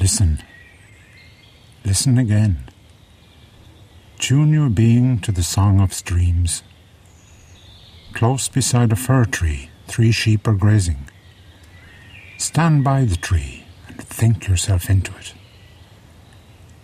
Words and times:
Listen. 0.00 0.42
Listen 1.84 2.16
again. 2.16 2.70
Tune 4.18 4.50
your 4.50 4.70
being 4.70 5.18
to 5.20 5.30
the 5.30 5.42
song 5.42 5.78
of 5.78 5.92
streams. 5.92 6.62
Close 8.14 8.48
beside 8.48 8.92
a 8.92 8.96
fir 8.96 9.26
tree, 9.26 9.68
three 9.88 10.10
sheep 10.10 10.48
are 10.48 10.54
grazing. 10.54 11.10
Stand 12.38 12.82
by 12.82 13.04
the 13.04 13.16
tree 13.16 13.64
and 13.88 14.02
think 14.02 14.48
yourself 14.48 14.88
into 14.88 15.14
it. 15.18 15.34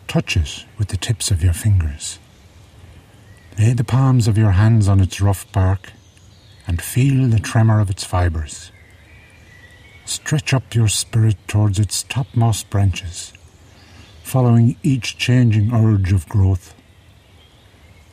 Touch 0.06 0.36
it 0.36 0.66
with 0.78 0.88
the 0.88 0.98
tips 0.98 1.30
of 1.30 1.42
your 1.42 1.54
fingers. 1.54 2.18
Lay 3.58 3.72
the 3.72 3.82
palms 3.82 4.28
of 4.28 4.36
your 4.36 4.52
hands 4.52 4.88
on 4.88 5.00
its 5.00 5.22
rough 5.22 5.50
bark 5.52 5.92
and 6.66 6.82
feel 6.82 7.26
the 7.28 7.40
tremor 7.40 7.80
of 7.80 7.88
its 7.88 8.04
fibres. 8.04 8.70
Stretch 10.06 10.54
up 10.54 10.72
your 10.72 10.86
spirit 10.86 11.36
towards 11.48 11.80
its 11.80 12.04
topmost 12.04 12.70
branches, 12.70 13.32
following 14.22 14.76
each 14.84 15.18
changing 15.18 15.74
urge 15.74 16.12
of 16.12 16.28
growth. 16.28 16.76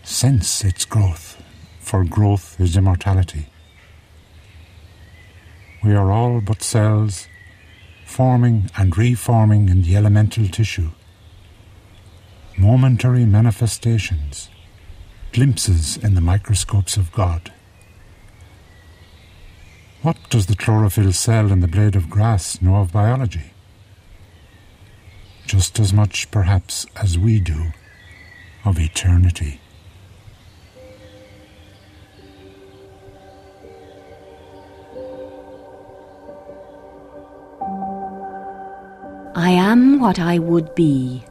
Sense 0.01 0.65
its 0.65 0.85
growth, 0.85 1.39
for 1.79 2.03
growth 2.03 2.59
is 2.59 2.75
immortality. 2.75 3.47
We 5.83 5.93
are 5.93 6.11
all 6.11 6.41
but 6.41 6.63
cells, 6.63 7.27
forming 8.07 8.71
and 8.75 8.97
reforming 8.97 9.69
in 9.69 9.83
the 9.83 9.95
elemental 9.95 10.47
tissue. 10.47 10.89
Momentary 12.57 13.25
manifestations, 13.25 14.49
glimpses 15.31 15.97
in 15.97 16.15
the 16.15 16.21
microscopes 16.21 16.97
of 16.97 17.11
God. 17.11 17.52
What 20.03 20.17
does 20.29 20.47
the 20.47 20.55
chlorophyll 20.57 21.13
cell 21.13 21.49
in 21.49 21.61
the 21.61 21.67
blade 21.67 21.95
of 21.95 22.09
grass 22.09 22.61
know 22.61 22.75
of 22.75 22.91
biology? 22.91 23.53
Just 25.45 25.79
as 25.79 25.93
much, 25.93 26.29
perhaps, 26.29 26.85
as 26.97 27.17
we 27.17 27.39
do 27.39 27.71
of 28.65 28.77
eternity. 28.79 29.61
I 39.35 39.51
Am 39.51 40.01
What 40.01 40.19
I 40.19 40.37
Would 40.37 40.75
Be, 40.75 41.23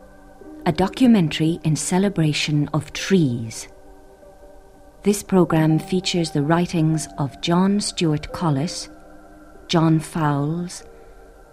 a 0.64 0.72
documentary 0.72 1.60
in 1.62 1.76
celebration 1.76 2.70
of 2.72 2.90
trees. 2.94 3.68
This 5.04 5.24
programme 5.24 5.80
features 5.80 6.30
the 6.30 6.44
writings 6.44 7.08
of 7.18 7.40
John 7.40 7.80
Stuart 7.80 8.32
Collis, 8.32 8.88
John 9.66 9.98
Fowles, 9.98 10.84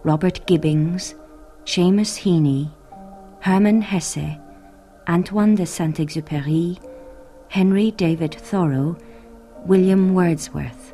Robert 0.03 0.45
Gibbings, 0.45 1.15
Seamus 1.65 2.19
Heaney, 2.19 2.71
Hermann 3.39 3.81
Hesse, 3.81 4.37
Antoine 5.07 5.55
de 5.55 5.65
Saint 5.65 5.97
Exupéry, 5.97 6.79
Henry 7.47 7.89
David 7.89 8.35
Thoreau, 8.35 8.95
William 9.65 10.13
Wordsworth, 10.13 10.93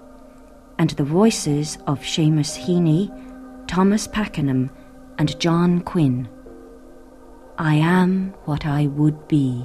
and 0.79 0.91
the 0.91 1.03
voices 1.03 1.77
of 1.87 1.99
Seamus 1.99 2.57
Heaney, 2.57 3.11
Thomas 3.67 4.07
Pakenham, 4.07 4.69
and 5.17 5.37
John 5.41 5.81
Quinn. 5.81 6.29
I 7.57 7.75
am 7.75 8.33
what 8.45 8.65
I 8.65 8.87
would 8.87 9.27
be. 9.27 9.61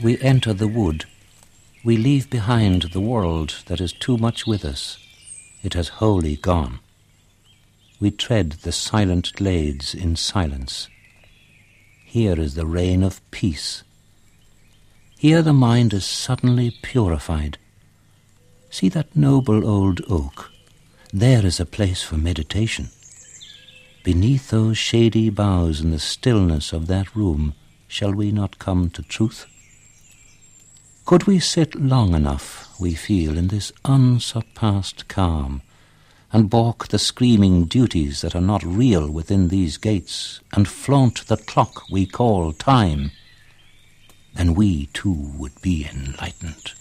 We 0.00 0.16
enter 0.20 0.52
the 0.52 0.68
wood. 0.68 1.06
We 1.82 1.96
leave 1.96 2.30
behind 2.30 2.82
the 2.92 3.00
world 3.00 3.62
that 3.66 3.80
is 3.80 3.92
too 3.92 4.16
much 4.16 4.46
with 4.46 4.64
us. 4.64 4.96
It 5.64 5.74
has 5.74 5.88
wholly 5.88 6.36
gone. 6.36 6.78
We 7.98 8.12
tread 8.12 8.52
the 8.62 8.70
silent 8.70 9.32
glades 9.32 9.94
in 9.96 10.14
silence. 10.14 10.88
Here 12.04 12.38
is 12.38 12.54
the 12.54 12.64
reign 12.64 13.02
of 13.02 13.28
peace. 13.32 13.82
Here 15.18 15.42
the 15.42 15.52
mind 15.52 15.92
is 15.92 16.06
suddenly 16.06 16.70
purified. 16.80 17.58
See 18.70 18.88
that 18.90 19.16
noble 19.16 19.68
old 19.68 20.00
oak. 20.08 20.52
There 21.12 21.44
is 21.44 21.58
a 21.58 21.66
place 21.66 22.04
for 22.04 22.16
meditation. 22.16 22.90
Beneath 24.04 24.50
those 24.50 24.78
shady 24.78 25.28
boughs 25.28 25.80
in 25.80 25.90
the 25.90 25.98
stillness 25.98 26.72
of 26.72 26.86
that 26.86 27.16
room, 27.16 27.54
shall 27.88 28.12
we 28.12 28.30
not 28.30 28.60
come 28.60 28.90
to 28.90 29.02
truth? 29.02 29.46
Could 31.08 31.26
we 31.26 31.38
sit 31.38 31.74
long 31.74 32.12
enough, 32.12 32.68
we 32.78 32.92
feel, 32.92 33.38
in 33.38 33.48
this 33.48 33.72
unsurpassed 33.82 35.08
calm, 35.08 35.62
and 36.34 36.50
balk 36.50 36.88
the 36.88 36.98
screaming 36.98 37.64
duties 37.64 38.20
that 38.20 38.34
are 38.34 38.42
not 38.42 38.62
real 38.62 39.10
within 39.10 39.48
these 39.48 39.78
gates, 39.78 40.40
and 40.52 40.68
flaunt 40.68 41.26
the 41.26 41.38
clock 41.38 41.88
we 41.90 42.04
call 42.04 42.52
time, 42.52 43.12
then 44.34 44.52
we 44.52 44.90
too 44.92 45.32
would 45.38 45.58
be 45.62 45.88
enlightened. 45.90 46.74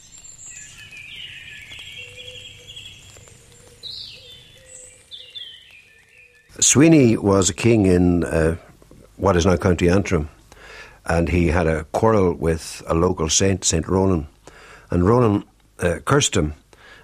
Sweeney 6.59 7.15
was 7.15 7.49
a 7.49 7.53
king 7.53 7.85
in 7.85 8.25
uh, 8.25 8.57
what 9.15 9.37
is 9.37 9.45
now 9.45 9.55
County 9.55 9.87
Antrim 9.87 10.27
and 11.07 11.29
he 11.29 11.47
had 11.47 11.67
a 11.67 11.85
quarrel 11.85 12.33
with 12.33 12.83
a 12.85 12.93
local 12.93 13.29
saint, 13.29 13.63
Saint 13.63 13.87
Ronan, 13.87 14.27
and 14.91 15.07
Ronan 15.07 15.45
uh, 15.79 15.99
cursed 16.05 16.35
him 16.35 16.53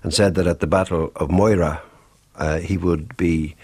and 0.03 0.13
said 0.13 0.35
that 0.35 0.45
at 0.45 0.59
the 0.59 0.67
Battle 0.67 1.11
of 1.15 1.31
Moira 1.31 1.81
uh, 2.35 2.57
he 2.59 2.77
would 2.77 3.15
be 3.15 3.55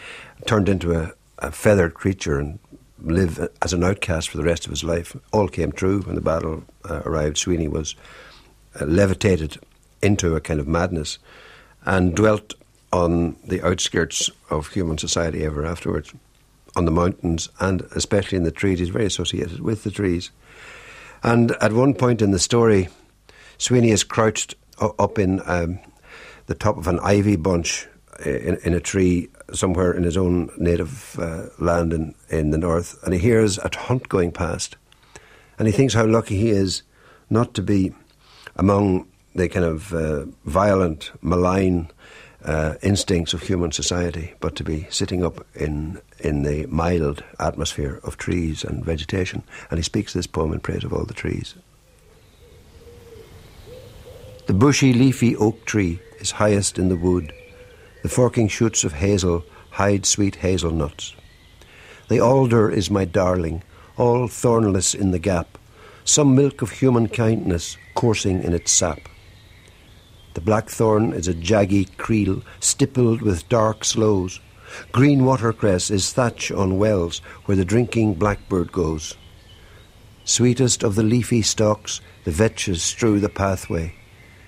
turned 0.46 0.70
into 0.70 0.94
a, 0.94 1.12
a, 1.40 1.52
feathered 1.52 1.94
creature 1.94 2.40
and 2.40 2.60
live 3.02 3.50
as 3.62 3.74
an 3.74 3.84
outcast 3.84 4.30
for 4.30 4.38
the 4.38 4.44
rest 4.44 4.66
of 4.66 4.70
his 4.70 4.84
life. 4.84 5.16
All 5.34 5.48
came 5.48 5.72
true 5.72 6.02
when 6.02 6.16
the 6.16 6.22
battle 6.22 6.64
uh, 6.90 7.02
arrived. 7.06 7.38
Sweeney 7.38 7.68
was 7.68 7.96
uh, 8.80 8.86
levitated 8.86 9.58
into 10.02 10.36
a 10.36 10.42
kind 10.42 10.60
of 10.60 10.68
madness 10.68 11.18
and 11.86 12.16
dwelt 12.16 12.54
on 12.94 13.36
the 13.46 13.66
outskirts 13.66 14.30
of 14.50 14.68
human 14.68 14.98
society 14.98 15.44
ever 15.44 15.66
afterwards 15.66 16.14
on 16.80 16.86
the 16.86 16.92
mountains 16.92 17.50
and 17.60 17.82
especially 17.92 18.38
in 18.38 18.44
the 18.44 18.52
trees. 18.52 18.80
He's 18.80 18.90
very 18.90 19.06
associated 19.06 19.60
with 19.60 19.84
the 19.84 19.92
trees. 19.92 20.32
And 21.22 21.52
at 21.62 21.74
one 21.74 21.94
point 21.94 22.22
in 22.22 22.32
the 22.32 22.40
story, 22.40 22.88
Sweeney 23.58 23.92
is 23.92 24.06
crouched 24.06 24.56
up 24.80 25.20
in 25.20 25.42
um, 25.46 25.80
the 26.46 26.56
top 26.56 26.78
of 26.78 26.88
an 26.88 27.00
ivy 27.02 27.36
bunch 27.36 27.86
in, 28.26 28.58
in, 28.64 28.74
a 28.74 28.80
tree 28.80 29.30
somewhere 29.52 29.92
in 29.92 30.04
his 30.04 30.16
own 30.16 30.50
native 30.58 31.20
uh, 31.20 31.48
land 31.60 31.92
in, 31.92 32.16
in 32.30 32.52
the 32.52 32.58
north, 32.58 32.98
and 33.04 33.14
he 33.14 33.20
hears 33.20 33.58
a 33.58 33.70
hunt 33.76 34.08
going 34.08 34.32
past. 34.32 34.78
And 35.58 35.68
he 35.68 35.74
thinks 35.74 35.94
how 35.94 36.06
lucky 36.06 36.38
he 36.38 36.50
is 36.50 36.84
not 37.30 37.54
to 37.56 37.62
be 37.62 37.94
among 38.56 39.08
the 39.36 39.50
kind 39.50 39.66
of 39.66 39.94
uh, 39.94 40.26
violent, 40.46 41.12
malign 41.22 41.92
uh, 42.44 42.76
instincts 42.82 43.34
of 43.34 43.42
human 43.42 43.72
society, 43.72 44.34
but 44.40 44.56
to 44.56 44.64
be 44.64 44.88
sitting 44.90 45.24
up 45.24 45.46
in 45.56 46.00
in 46.20 46.44
the 46.44 46.66
mild 46.68 47.24
atmosphere 47.40 48.00
of 48.04 48.18
trees 48.18 48.64
and 48.64 48.84
vegetation. 48.84 49.44
And 49.70 49.78
he 49.78 49.84
speaks 49.84 50.14
this 50.14 50.28
poem 50.28 50.54
in 50.54 50.60
praise 50.60 50.84
of 50.84 50.94
all 50.94 51.06
the 51.06 51.14
trees. 51.14 51.56
The 54.48 54.54
bushy, 54.54 54.94
leafy 54.94 55.36
oak 55.36 55.66
tree 55.66 56.00
is 56.20 56.32
highest 56.32 56.80
in 56.80 56.90
the 56.90 56.96
wood. 56.96 57.34
The 58.02 58.10
forking 58.10 58.48
shoots 58.48 58.84
of 58.84 58.94
hazel 58.94 59.44
hide 59.72 60.06
sweet 60.06 60.38
hazelnuts. 60.38 61.16
The 62.10 62.20
alder 62.20 62.70
is 62.70 62.90
my 62.90 63.06
darling, 63.06 63.64
all 63.98 64.28
thornless 64.28 64.96
in 64.96 65.12
the 65.12 65.20
gap, 65.20 65.58
some 66.04 66.36
milk 66.36 66.62
of 66.62 66.72
human 66.72 67.08
kindness 67.08 67.78
coursing 67.94 68.42
in 68.42 68.54
its 68.54 68.72
sap. 68.72 69.00
The 70.40 70.46
blackthorn 70.46 71.12
is 71.12 71.28
a 71.28 71.34
jaggy 71.34 71.86
creel, 71.98 72.44
stippled 72.62 73.22
with 73.22 73.50
dark 73.50 73.84
sloes. 73.84 74.40
Green 74.94 75.26
watercress 75.26 75.92
is 75.92 76.14
thatch 76.14 76.50
on 76.50 76.78
wells 76.78 77.20
where 77.44 77.58
the 77.58 77.66
drinking 77.66 78.14
blackbird 78.14 78.72
goes. 78.72 79.18
Sweetest 80.24 80.82
of 80.82 80.96
the 80.96 81.04
leafy 81.04 81.42
stalks, 81.42 82.00
the 82.24 82.32
vetches 82.32 82.80
strew 82.80 83.20
the 83.20 83.28
pathway. 83.28 83.94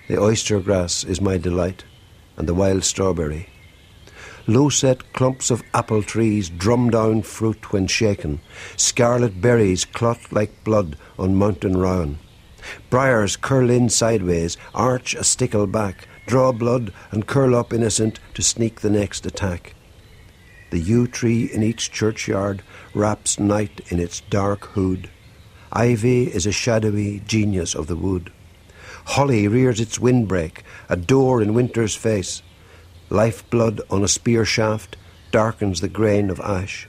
The 0.07 0.17
oyster 0.17 0.61
grass 0.61 1.03
is 1.03 1.19
my 1.19 1.37
delight, 1.37 1.83
and 2.37 2.47
the 2.47 2.53
wild 2.53 2.85
strawberry. 2.85 3.49
Low 4.47 4.69
set 4.69 5.11
clumps 5.11 5.51
of 5.51 5.61
apple 5.73 6.03
trees 6.03 6.49
drum 6.49 6.89
down 6.89 7.23
fruit 7.23 7.73
when 7.73 7.87
shaken. 7.87 8.39
Scarlet 8.77 9.41
berries 9.41 9.83
clot 9.83 10.31
like 10.31 10.63
blood 10.63 10.95
on 11.19 11.35
mountain 11.35 11.75
rowan. 11.75 12.17
Briars 12.89 13.35
curl 13.35 13.69
in 13.69 13.89
sideways, 13.89 14.57
arch 14.73 15.15
a 15.15 15.23
stickle 15.23 15.67
back, 15.67 16.07
draw 16.25 16.51
blood, 16.51 16.93
and 17.11 17.27
curl 17.27 17.55
up 17.55 17.73
innocent 17.73 18.19
to 18.33 18.41
sneak 18.41 18.81
the 18.81 18.89
next 18.89 19.25
attack. 19.25 19.75
The 20.71 20.79
yew 20.79 21.07
tree 21.07 21.51
in 21.51 21.63
each 21.63 21.91
churchyard 21.91 22.63
wraps 22.93 23.39
night 23.39 23.81
in 23.89 23.99
its 23.99 24.21
dark 24.21 24.65
hood. 24.67 25.09
Ivy 25.73 26.23
is 26.23 26.45
a 26.45 26.51
shadowy 26.51 27.21
genius 27.25 27.75
of 27.75 27.87
the 27.87 27.95
wood. 27.95 28.31
Holly 29.05 29.47
rears 29.47 29.79
its 29.79 29.99
windbreak, 29.99 30.63
a 30.87 30.95
door 30.95 31.41
in 31.41 31.53
winter's 31.53 31.95
face. 31.95 32.41
Lifeblood 33.09 33.81
on 33.89 34.03
a 34.03 34.07
spear 34.07 34.45
shaft 34.45 34.95
darkens 35.31 35.81
the 35.81 35.89
grain 35.89 36.29
of 36.29 36.39
ash. 36.39 36.87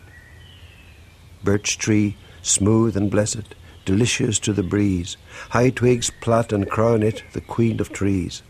Birch 1.42 1.78
tree, 1.78 2.16
smooth 2.42 2.96
and 2.96 3.10
blessed, 3.10 3.54
delicious 3.84 4.38
to 4.40 4.52
the 4.52 4.62
breeze. 4.62 5.16
High 5.50 5.70
twigs 5.70 6.10
plait 6.20 6.52
and 6.52 6.68
crown 6.68 7.02
it, 7.02 7.22
the 7.32 7.40
queen 7.40 7.80
of 7.80 7.92
trees. 7.92 8.42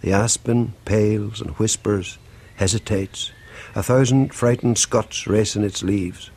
The 0.00 0.12
aspen 0.12 0.74
pales 0.84 1.40
and 1.40 1.50
whispers, 1.52 2.18
hesitates. 2.56 3.32
A 3.74 3.82
thousand 3.82 4.34
frightened 4.34 4.78
Scots 4.78 5.26
race 5.26 5.56
in 5.56 5.64
its 5.64 5.82
leaves. 5.82 6.30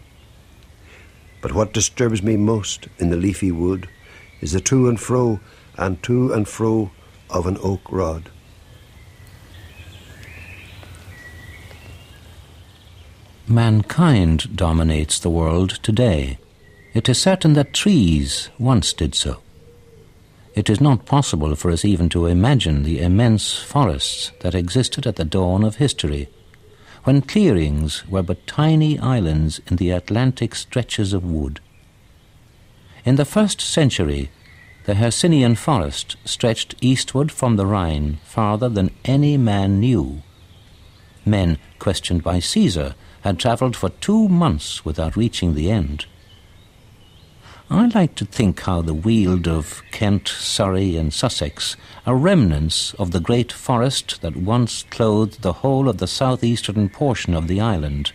But 1.42 1.54
what 1.54 1.74
disturbs 1.74 2.22
me 2.22 2.38
most 2.38 2.88
in 3.00 3.10
the 3.10 3.18
leafy 3.18 3.52
wood 3.52 3.90
is 4.42 4.52
the 4.52 4.62
to 4.62 4.88
and 4.90 5.00
fro 5.00 5.40
and 5.78 6.02
to 6.04 6.34
and 6.34 6.48
fro 6.48 6.92
of 7.30 7.48
an 7.48 7.58
oak 7.62 7.82
rod. 7.92 8.30
Mankind 13.48 14.56
dominates 14.56 15.20
the 15.20 15.30
world 15.30 15.80
today. 15.84 16.38
It 16.94 17.08
is 17.08 17.22
certain 17.22 17.54
that 17.54 17.74
trees 17.74 18.50
once 18.60 18.92
did 18.92 19.16
so. 19.16 19.42
It 20.56 20.70
is 20.70 20.82
not 20.82 21.06
possible 21.06 21.56
for 21.56 21.72
us 21.72 21.86
even 21.86 22.10
to 22.10 22.26
imagine 22.26 22.84
the 22.84 23.00
immense 23.02 23.58
forests 23.58 24.32
that 24.42 24.54
existed 24.54 25.08
at 25.08 25.16
the 25.16 25.24
dawn 25.24 25.64
of 25.64 25.78
history, 25.78 26.28
when 27.06 27.22
clearings 27.22 28.06
were 28.08 28.22
but 28.22 28.46
tiny 28.46 29.00
islands 29.00 29.62
in 29.68 29.78
the 29.78 29.92
Atlantic 29.92 30.54
stretches 30.54 31.14
of 31.14 31.24
wood. 31.24 31.62
In 33.06 33.16
the 33.16 33.26
first 33.26 33.62
century, 33.62 34.30
the 34.86 34.96
Hercynian 34.96 35.58
forest 35.58 36.18
stretched 36.26 36.76
eastward 36.82 37.32
from 37.32 37.56
the 37.56 37.66
Rhine 37.66 38.20
farther 38.26 38.68
than 38.68 38.92
any 39.06 39.38
man 39.38 39.80
knew. 39.80 40.24
Men, 41.26 41.58
questioned 41.80 42.22
by 42.22 42.40
Caesar, 42.40 42.96
had 43.22 43.40
travelled 43.40 43.78
for 43.78 43.90
two 43.90 44.28
months 44.28 44.84
without 44.84 45.16
reaching 45.16 45.54
the 45.54 45.72
end. 45.72 46.06
I 47.74 47.86
like 47.86 48.16
to 48.16 48.26
think 48.26 48.60
how 48.60 48.82
the 48.82 48.94
Weald 48.94 49.48
of 49.48 49.82
Kent, 49.92 50.28
Surrey, 50.28 50.98
and 50.98 51.14
Sussex 51.14 51.78
are 52.06 52.18
remnants 52.18 52.94
of 52.96 53.12
the 53.12 53.22
great 53.22 53.50
forest 53.50 54.22
that 54.22 54.36
once 54.36 54.84
clothed 54.90 55.42
the 55.42 55.54
whole 55.54 55.88
of 55.88 55.98
the 55.98 56.06
southeastern 56.06 56.90
portion 56.90 57.34
of 57.34 57.48
the 57.48 57.62
island, 57.62 58.12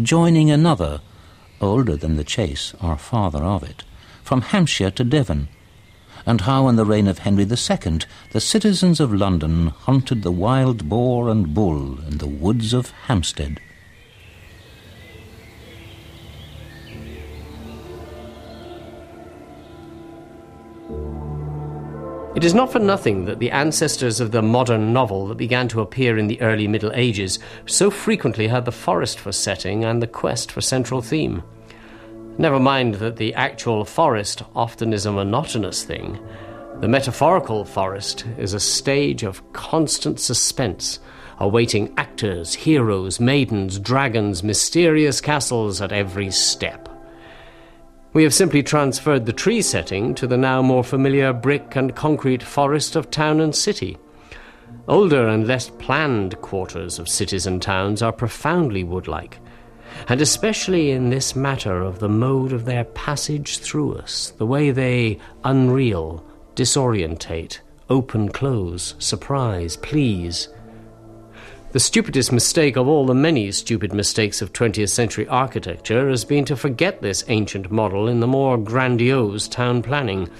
joining 0.00 0.52
another, 0.52 1.00
older 1.60 1.96
than 1.96 2.14
the 2.14 2.22
chase, 2.22 2.74
or 2.80 2.96
farther 2.96 3.42
of 3.42 3.64
it, 3.64 3.82
from 4.22 4.42
Hampshire 4.42 4.92
to 4.92 5.02
Devon, 5.02 5.48
and 6.24 6.42
how 6.42 6.68
in 6.68 6.76
the 6.76 6.86
reign 6.86 7.08
of 7.08 7.18
Henry 7.18 7.42
II 7.42 7.98
the 8.30 8.40
citizens 8.40 9.00
of 9.00 9.12
London 9.12 9.70
hunted 9.80 10.22
the 10.22 10.30
wild 10.30 10.88
boar 10.88 11.28
and 11.28 11.54
bull 11.54 11.98
in 12.06 12.18
the 12.18 12.28
woods 12.28 12.72
of 12.72 12.90
Hampstead. 13.08 13.58
It 22.44 22.48
is 22.48 22.54
not 22.54 22.70
for 22.70 22.78
nothing 22.78 23.24
that 23.24 23.38
the 23.38 23.50
ancestors 23.52 24.20
of 24.20 24.30
the 24.30 24.42
modern 24.42 24.92
novel 24.92 25.28
that 25.28 25.36
began 25.36 25.66
to 25.68 25.80
appear 25.80 26.18
in 26.18 26.26
the 26.26 26.42
early 26.42 26.68
Middle 26.68 26.92
Ages 26.92 27.38
so 27.64 27.90
frequently 27.90 28.48
had 28.48 28.66
the 28.66 28.70
forest 28.70 29.18
for 29.18 29.32
setting 29.32 29.82
and 29.82 30.02
the 30.02 30.06
quest 30.06 30.52
for 30.52 30.60
central 30.60 31.00
theme. 31.00 31.42
Never 32.36 32.60
mind 32.60 32.96
that 32.96 33.16
the 33.16 33.32
actual 33.32 33.86
forest 33.86 34.42
often 34.54 34.92
is 34.92 35.06
a 35.06 35.12
monotonous 35.12 35.84
thing. 35.84 36.18
The 36.80 36.86
metaphorical 36.86 37.64
forest 37.64 38.26
is 38.36 38.52
a 38.52 38.60
stage 38.60 39.22
of 39.22 39.54
constant 39.54 40.20
suspense, 40.20 40.98
awaiting 41.38 41.94
actors, 41.96 42.52
heroes, 42.52 43.18
maidens, 43.18 43.78
dragons, 43.78 44.42
mysterious 44.42 45.18
castles 45.18 45.80
at 45.80 45.92
every 45.92 46.30
step. 46.30 46.93
We 48.14 48.22
have 48.22 48.32
simply 48.32 48.62
transferred 48.62 49.26
the 49.26 49.32
tree 49.32 49.60
setting 49.60 50.14
to 50.14 50.28
the 50.28 50.36
now 50.36 50.62
more 50.62 50.84
familiar 50.84 51.32
brick 51.32 51.74
and 51.74 51.96
concrete 51.96 52.44
forest 52.44 52.94
of 52.94 53.10
town 53.10 53.40
and 53.40 53.52
city. 53.52 53.98
Older 54.86 55.26
and 55.26 55.48
less 55.48 55.68
planned 55.68 56.40
quarters 56.40 57.00
of 57.00 57.08
cities 57.08 57.44
and 57.44 57.60
towns 57.60 58.02
are 58.02 58.12
profoundly 58.12 58.84
woodlike, 58.84 59.40
and 60.06 60.20
especially 60.20 60.92
in 60.92 61.10
this 61.10 61.34
matter 61.34 61.82
of 61.82 61.98
the 61.98 62.08
mode 62.08 62.52
of 62.52 62.66
their 62.66 62.84
passage 62.84 63.58
through 63.58 63.94
us, 63.94 64.30
the 64.38 64.46
way 64.46 64.70
they 64.70 65.18
unreal, 65.42 66.24
disorientate, 66.54 67.58
open, 67.90 68.28
close, 68.28 68.94
surprise, 69.00 69.76
please, 69.78 70.48
the 71.74 71.80
stupidest 71.80 72.30
mistake 72.30 72.76
of 72.76 72.86
all 72.86 73.04
the 73.04 73.12
many 73.12 73.50
stupid 73.50 73.92
mistakes 73.92 74.40
of 74.40 74.52
20th 74.52 74.90
century 74.90 75.26
architecture 75.26 76.08
has 76.08 76.24
been 76.24 76.44
to 76.44 76.54
forget 76.54 77.02
this 77.02 77.24
ancient 77.26 77.68
model 77.68 78.06
in 78.06 78.20
the 78.20 78.28
more 78.28 78.56
grandiose 78.56 79.48
town 79.48 79.82
planning. 79.82 80.30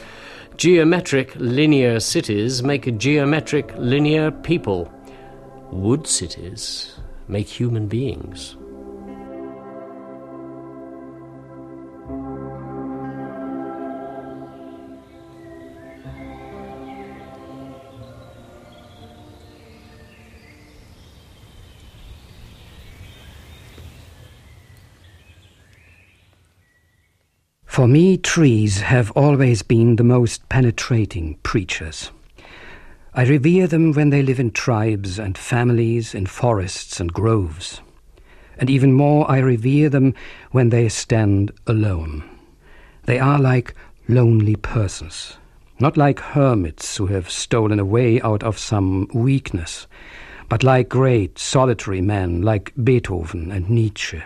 Geometric 0.56 1.34
linear 1.34 1.98
cities 1.98 2.62
make 2.62 2.98
geometric 2.98 3.74
linear 3.76 4.30
people. 4.30 4.88
Wood 5.72 6.06
cities 6.06 7.00
make 7.26 7.48
human 7.48 7.88
beings. 7.88 8.54
For 27.74 27.88
me, 27.88 28.16
trees 28.16 28.82
have 28.82 29.10
always 29.16 29.62
been 29.62 29.96
the 29.96 30.04
most 30.04 30.48
penetrating 30.48 31.38
preachers. 31.42 32.12
I 33.14 33.24
revere 33.24 33.66
them 33.66 33.92
when 33.92 34.10
they 34.10 34.22
live 34.22 34.38
in 34.38 34.52
tribes 34.52 35.18
and 35.18 35.36
families, 35.36 36.14
in 36.14 36.26
forests 36.26 37.00
and 37.00 37.12
groves. 37.12 37.80
And 38.58 38.70
even 38.70 38.92
more, 38.92 39.28
I 39.28 39.38
revere 39.38 39.88
them 39.88 40.14
when 40.52 40.68
they 40.68 40.88
stand 40.88 41.50
alone. 41.66 42.22
They 43.06 43.18
are 43.18 43.40
like 43.40 43.74
lonely 44.06 44.54
persons, 44.54 45.38
not 45.80 45.96
like 45.96 46.20
hermits 46.20 46.98
who 46.98 47.08
have 47.08 47.28
stolen 47.28 47.80
away 47.80 48.20
out 48.20 48.44
of 48.44 48.56
some 48.56 49.08
weakness, 49.12 49.88
but 50.48 50.62
like 50.62 50.88
great 50.88 51.40
solitary 51.40 52.00
men 52.00 52.40
like 52.40 52.72
Beethoven 52.84 53.50
and 53.50 53.68
Nietzsche 53.68 54.22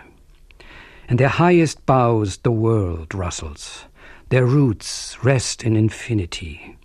and 1.09 1.19
their 1.19 1.27
highest 1.27 1.85
boughs 1.85 2.37
the 2.37 2.51
world 2.51 3.13
rustles. 3.15 3.85
Their 4.29 4.45
roots 4.45 5.17
rest 5.23 5.63
in 5.63 5.75
infinity. 5.75 6.77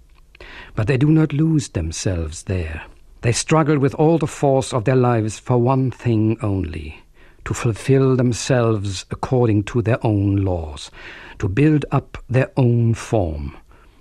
But 0.74 0.86
they 0.86 0.96
do 0.96 1.10
not 1.10 1.34
lose 1.34 1.68
themselves 1.68 2.44
there. 2.44 2.82
They 3.20 3.32
struggle 3.32 3.78
with 3.78 3.94
all 3.94 4.18
the 4.18 4.26
force 4.26 4.72
of 4.72 4.84
their 4.84 4.96
lives 4.96 5.38
for 5.38 5.58
one 5.58 5.90
thing 5.90 6.38
only 6.42 7.00
to 7.44 7.52
fulfill 7.52 8.16
themselves 8.16 9.04
according 9.10 9.64
to 9.64 9.82
their 9.82 10.04
own 10.04 10.36
laws, 10.36 10.90
to 11.38 11.48
build 11.48 11.84
up 11.90 12.16
their 12.28 12.50
own 12.56 12.94
form, 12.94 13.54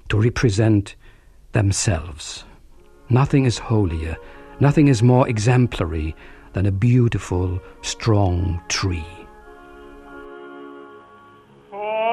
to 0.07 0.17
represent 0.17 0.95
themselves. 1.51 2.45
Nothing 3.09 3.43
is 3.43 3.57
holier, 3.57 4.15
nothing 4.61 4.87
is 4.87 5.03
more 5.03 5.27
exemplary 5.27 6.15
than 6.53 6.65
a 6.65 6.71
beautiful, 6.71 7.59
strong 7.81 8.61
tree. 8.69 9.22
Oh. 11.75 12.12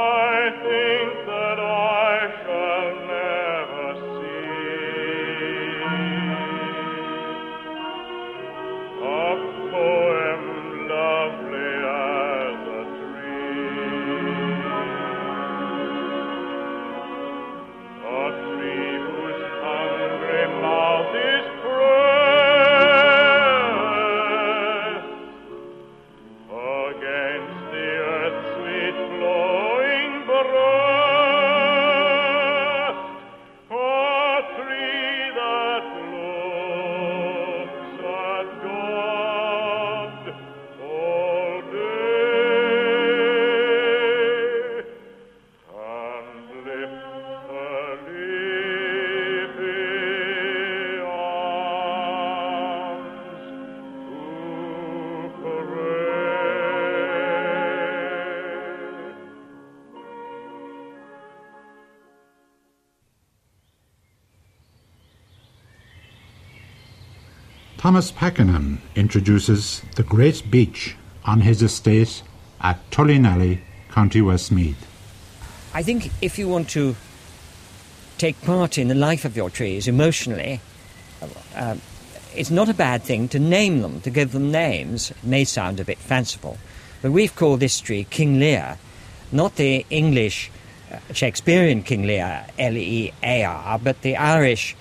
Thomas 67.80 68.12
Pakenham 68.12 68.82
introduces 68.94 69.80
the 69.96 70.02
Great 70.02 70.50
Beech 70.50 70.96
on 71.24 71.40
his 71.40 71.62
estate 71.62 72.22
at 72.60 72.78
Tullynally, 72.90 73.60
County 73.88 74.20
Westmeath. 74.20 74.86
I 75.72 75.82
think 75.82 76.10
if 76.20 76.38
you 76.38 76.46
want 76.46 76.68
to 76.70 76.94
take 78.18 78.38
part 78.42 78.76
in 78.76 78.88
the 78.88 78.94
life 78.94 79.24
of 79.24 79.34
your 79.34 79.48
trees 79.48 79.88
emotionally, 79.88 80.60
uh, 81.56 81.76
it's 82.36 82.50
not 82.50 82.68
a 82.68 82.74
bad 82.74 83.02
thing 83.02 83.28
to 83.28 83.38
name 83.38 83.80
them, 83.80 84.02
to 84.02 84.10
give 84.10 84.32
them 84.32 84.52
names. 84.52 85.10
It 85.10 85.24
may 85.24 85.44
sound 85.44 85.80
a 85.80 85.84
bit 85.86 85.96
fanciful, 85.96 86.58
but 87.00 87.12
we've 87.12 87.34
called 87.34 87.60
this 87.60 87.80
tree 87.80 88.04
King 88.10 88.38
Lir, 88.38 88.76
not 89.32 89.56
the 89.56 89.86
English 89.88 90.50
uh, 90.92 90.98
Shakespearean 91.14 91.82
King 91.84 92.06
Lear, 92.06 92.44
L 92.58 92.76
E 92.76 93.14
A 93.22 93.44
R, 93.44 93.78
but 93.78 94.02
the 94.02 94.18
Irish 94.18 94.76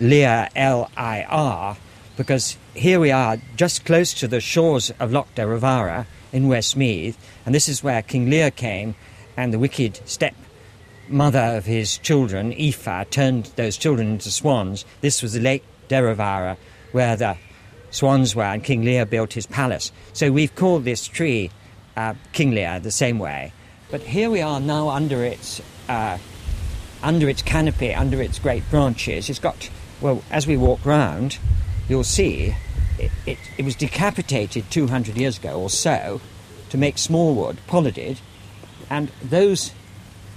Lir, 0.00 0.48
L 0.56 0.90
I 0.96 1.24
R, 1.24 1.76
because 2.18 2.58
here 2.74 2.98
we 2.98 3.12
are 3.12 3.38
just 3.54 3.84
close 3.84 4.12
to 4.12 4.26
the 4.26 4.40
shores 4.40 4.92
of 4.98 5.12
Loch 5.12 5.32
Derravaragh 5.36 6.04
in 6.32 6.48
Westmeath, 6.48 7.16
and 7.46 7.54
this 7.54 7.68
is 7.68 7.82
where 7.82 8.02
King 8.02 8.28
Lir 8.28 8.50
came 8.50 8.96
and 9.36 9.54
the 9.54 9.58
wicked 9.58 10.00
step 10.04 10.34
mother 11.08 11.56
of 11.56 11.64
his 11.64 11.96
children, 11.98 12.52
Aoife, 12.52 13.08
turned 13.10 13.46
those 13.54 13.76
children 13.76 14.08
into 14.08 14.32
swans. 14.32 14.84
This 15.00 15.22
was 15.22 15.34
the 15.34 15.40
Lake 15.40 15.64
Derravaragh, 15.88 16.56
where 16.90 17.14
the 17.14 17.36
swans 17.92 18.34
were, 18.34 18.42
and 18.42 18.64
King 18.64 18.84
Lir 18.84 19.06
built 19.06 19.32
his 19.32 19.46
palace. 19.46 19.92
So 20.12 20.32
we've 20.32 20.54
called 20.56 20.84
this 20.84 21.06
tree 21.06 21.52
uh, 21.96 22.14
King 22.32 22.50
Lir 22.50 22.80
the 22.80 22.90
same 22.90 23.20
way. 23.20 23.52
But 23.92 24.02
here 24.02 24.28
we 24.28 24.42
are 24.42 24.58
now 24.58 24.88
under 24.88 25.24
its 25.24 25.62
uh, 25.88 26.18
under 27.00 27.28
its 27.28 27.42
canopy, 27.42 27.94
under 27.94 28.20
its 28.20 28.40
great 28.40 28.68
branches. 28.70 29.30
It's 29.30 29.38
got 29.38 29.70
well, 30.00 30.22
as 30.30 30.46
we 30.46 30.56
walk 30.56 30.84
round, 30.84 31.38
you'll 31.88 32.04
see 32.04 32.54
it, 32.98 33.10
it, 33.26 33.38
it 33.56 33.64
was 33.64 33.74
decapitated 33.74 34.70
200 34.70 35.16
years 35.16 35.38
ago 35.38 35.60
or 35.60 35.70
so 35.70 36.20
to 36.70 36.78
make 36.78 36.98
small 36.98 37.34
wood, 37.34 37.58
pollarded, 37.66 38.20
and 38.90 39.10
those 39.22 39.72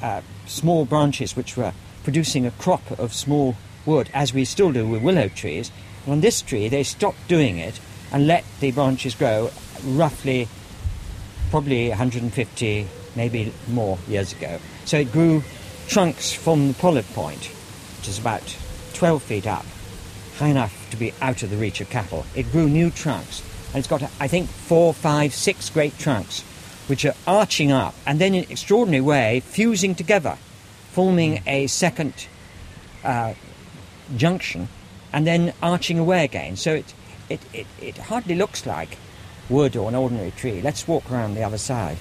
uh, 0.02 0.22
small 0.46 0.86
branches 0.86 1.36
which 1.36 1.58
were 1.58 1.74
producing 2.04 2.46
a 2.46 2.52
crop 2.52 2.92
of 3.00 3.14
small 3.14 3.56
wood, 3.86 4.10
as 4.14 4.34
we 4.34 4.46
still 4.46 4.72
do 4.72 4.88
with 4.88 5.02
willow 5.02 5.28
trees. 5.28 5.72
On 6.08 6.22
this 6.22 6.42
tree, 6.42 6.68
they 6.68 6.84
stopped 6.84 7.28
doing 7.28 7.58
it 7.58 7.80
and 8.12 8.28
let 8.28 8.44
the 8.60 8.72
branches 8.72 9.16
grow 9.16 9.52
roughly, 9.86 10.48
probably 11.50 11.90
150, 11.90 12.88
maybe 13.16 13.54
more 13.68 13.98
years 14.08 14.34
ago. 14.34 14.60
So 14.86 14.98
it 14.98 15.12
grew 15.12 15.44
trunks 15.88 16.32
from 16.32 16.70
the 16.70 16.74
pollard 16.76 17.06
point, 17.14 17.46
which 17.98 18.08
is 18.08 18.20
about 18.20 18.58
12 18.94 19.22
feet 19.24 19.48
up, 19.48 19.66
high 20.38 20.48
enough 20.48 20.81
to 20.92 20.98
be 20.98 21.14
out 21.22 21.44
of 21.44 21.50
the 21.50 21.58
reach 21.58 21.82
of 21.82 21.90
cattle. 21.90 22.26
It 22.36 22.52
grew 22.52 22.68
new 22.68 22.92
trunks, 22.92 23.42
and 23.68 23.78
it's 23.78 23.88
got, 23.88 24.04
I 24.20 24.28
think, 24.28 24.50
four, 24.50 24.94
five, 24.94 25.34
six 25.34 25.70
great 25.70 25.98
trunks 25.98 26.44
which 26.88 27.06
are 27.06 27.16
arching 27.26 27.72
up 27.72 27.96
and 28.06 28.20
then 28.20 28.34
in 28.34 28.44
an 28.44 28.52
extraordinary 28.52 29.02
way 29.02 29.40
fusing 29.40 29.96
together, 29.96 30.38
forming 30.92 31.42
a 31.48 31.68
second 31.68 32.28
uh, 33.04 33.34
junction 34.18 34.68
and 35.14 35.26
then 35.26 35.54
arching 35.62 36.00
away 36.00 36.26
again. 36.26 36.56
So 36.56 36.74
it, 36.76 36.94
it, 37.30 37.40
it, 37.54 37.68
it 37.80 37.98
hardly 37.98 38.36
looks 38.36 38.66
like 38.66 38.98
wood 39.50 39.76
or 39.76 39.90
an 39.90 39.96
ordinary 39.96 40.32
tree. 40.32 40.62
Let's 40.62 40.88
walk 40.88 41.10
around 41.12 41.36
the 41.36 41.44
other 41.44 41.58
side. 41.58 41.98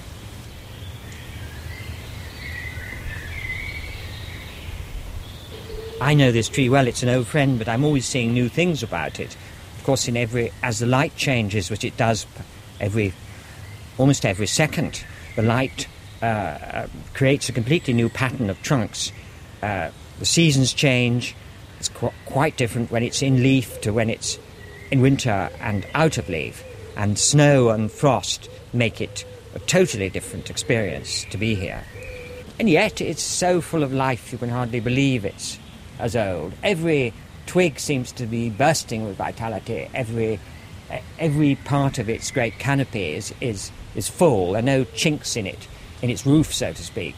I 6.01 6.15
know 6.15 6.31
this 6.31 6.49
tree 6.49 6.67
well, 6.67 6.87
it's 6.87 7.03
an 7.03 7.09
old 7.09 7.27
friend, 7.27 7.59
but 7.59 7.69
I'm 7.69 7.83
always 7.83 8.07
seeing 8.07 8.33
new 8.33 8.49
things 8.49 8.81
about 8.81 9.19
it. 9.19 9.37
Of 9.77 9.83
course, 9.83 10.07
in 10.07 10.17
every 10.17 10.51
as 10.63 10.79
the 10.79 10.87
light 10.87 11.15
changes, 11.15 11.69
which 11.69 11.83
it 11.83 11.95
does 11.95 12.25
every 12.79 13.13
almost 13.99 14.25
every 14.25 14.47
second. 14.47 15.05
The 15.35 15.43
light 15.43 15.87
uh, 16.23 16.25
uh, 16.25 16.87
creates 17.13 17.49
a 17.49 17.51
completely 17.51 17.93
new 17.93 18.09
pattern 18.09 18.49
of 18.49 18.59
trunks. 18.63 19.11
Uh, 19.61 19.91
the 20.17 20.25
seasons 20.25 20.73
change. 20.73 21.35
It's 21.79 21.89
qu- 21.89 22.13
quite 22.25 22.57
different 22.57 22.89
when 22.89 23.03
it's 23.03 23.21
in 23.21 23.43
leaf 23.43 23.79
to 23.81 23.93
when 23.93 24.09
it's 24.09 24.39
in 24.89 25.01
winter 25.01 25.51
and 25.59 25.85
out 25.93 26.17
of 26.17 26.27
leaf. 26.29 26.63
And 26.97 27.19
snow 27.19 27.69
and 27.69 27.91
frost 27.91 28.49
make 28.73 29.01
it 29.01 29.23
a 29.53 29.59
totally 29.59 30.09
different 30.09 30.49
experience 30.49 31.25
to 31.29 31.37
be 31.37 31.53
here. 31.53 31.83
And 32.59 32.67
yet, 32.67 33.01
it's 33.01 33.21
so 33.21 33.61
full 33.61 33.83
of 33.83 33.93
life 33.93 34.31
you 34.31 34.39
can 34.39 34.49
hardly 34.49 34.79
believe 34.79 35.25
it's 35.25 35.59
as 35.99 36.15
old. 36.15 36.53
Every 36.63 37.13
twig 37.45 37.79
seems 37.79 38.11
to 38.13 38.25
be 38.25 38.49
bursting 38.49 39.05
with 39.05 39.17
vitality. 39.17 39.89
Every 39.93 40.39
every 41.19 41.55
part 41.55 41.99
of 41.99 42.09
its 42.09 42.31
great 42.31 42.59
canopy 42.59 43.13
is, 43.13 43.33
is 43.39 43.71
is 43.95 44.07
full. 44.07 44.53
There 44.53 44.59
are 44.59 44.61
no 44.61 44.83
chinks 44.83 45.35
in 45.35 45.47
it, 45.47 45.67
in 46.01 46.09
its 46.09 46.25
roof, 46.25 46.53
so 46.53 46.73
to 46.73 46.83
speak. 46.83 47.15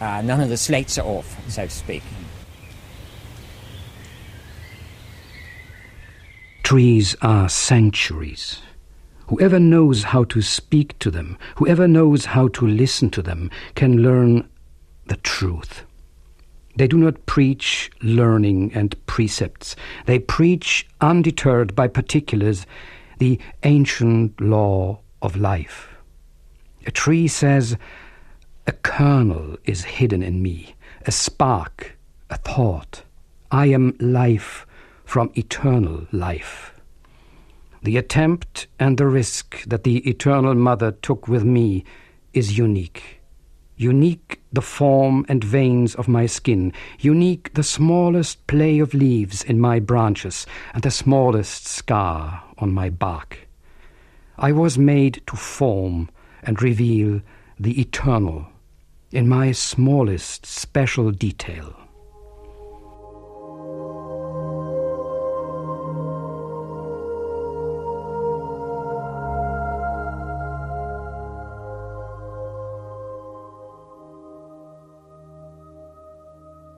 Uh, 0.00 0.22
none 0.22 0.40
of 0.40 0.48
the 0.48 0.56
slates 0.56 0.98
are 0.98 1.06
off, 1.06 1.36
so 1.50 1.64
to 1.64 1.70
speak. 1.70 2.02
Trees 6.62 7.14
are 7.22 7.48
sanctuaries. 7.48 8.60
Whoever 9.28 9.58
knows 9.58 10.04
how 10.04 10.24
to 10.24 10.42
speak 10.42 10.98
to 11.00 11.10
them, 11.10 11.38
whoever 11.56 11.88
knows 11.88 12.26
how 12.26 12.48
to 12.48 12.66
listen 12.66 13.10
to 13.10 13.22
them, 13.22 13.50
can 13.74 14.02
learn 14.02 14.48
the 15.06 15.16
truth. 15.16 15.84
They 16.76 16.86
do 16.86 16.98
not 16.98 17.26
preach 17.26 17.90
learning 18.02 18.72
and 18.74 18.94
precepts. 19.06 19.76
They 20.04 20.18
preach, 20.18 20.86
undeterred 21.00 21.74
by 21.74 21.88
particulars, 21.88 22.66
the 23.18 23.40
ancient 23.62 24.40
law 24.40 25.00
of 25.22 25.36
life. 25.36 25.88
A 26.86 26.90
tree 26.90 27.28
says, 27.28 27.76
A 28.66 28.72
kernel 28.72 29.56
is 29.64 29.84
hidden 29.84 30.22
in 30.22 30.42
me, 30.42 30.76
a 31.06 31.12
spark, 31.12 31.96
a 32.30 32.36
thought. 32.36 33.02
I 33.50 33.66
am 33.66 33.96
life 33.98 34.66
from 35.04 35.30
eternal 35.34 36.06
life. 36.12 36.74
The 37.82 37.96
attempt 37.96 38.66
and 38.78 38.98
the 38.98 39.06
risk 39.06 39.62
that 39.64 39.84
the 39.84 39.98
Eternal 40.08 40.54
Mother 40.54 40.90
took 40.90 41.28
with 41.28 41.44
me 41.44 41.84
is 42.32 42.58
unique. 42.58 43.20
Unique 43.76 44.40
the 44.56 44.62
form 44.62 45.22
and 45.28 45.44
veins 45.44 45.94
of 45.96 46.08
my 46.08 46.24
skin, 46.24 46.72
unique 46.98 47.52
the 47.52 47.62
smallest 47.62 48.46
play 48.46 48.78
of 48.78 48.94
leaves 48.94 49.44
in 49.44 49.60
my 49.60 49.78
branches, 49.78 50.46
and 50.72 50.82
the 50.82 50.90
smallest 50.90 51.66
scar 51.66 52.42
on 52.56 52.72
my 52.72 52.88
bark. 52.88 53.46
I 54.38 54.52
was 54.52 54.78
made 54.78 55.20
to 55.26 55.36
form 55.36 56.08
and 56.42 56.62
reveal 56.62 57.20
the 57.60 57.78
eternal 57.78 58.46
in 59.12 59.28
my 59.28 59.52
smallest 59.52 60.46
special 60.46 61.10
detail. 61.10 61.85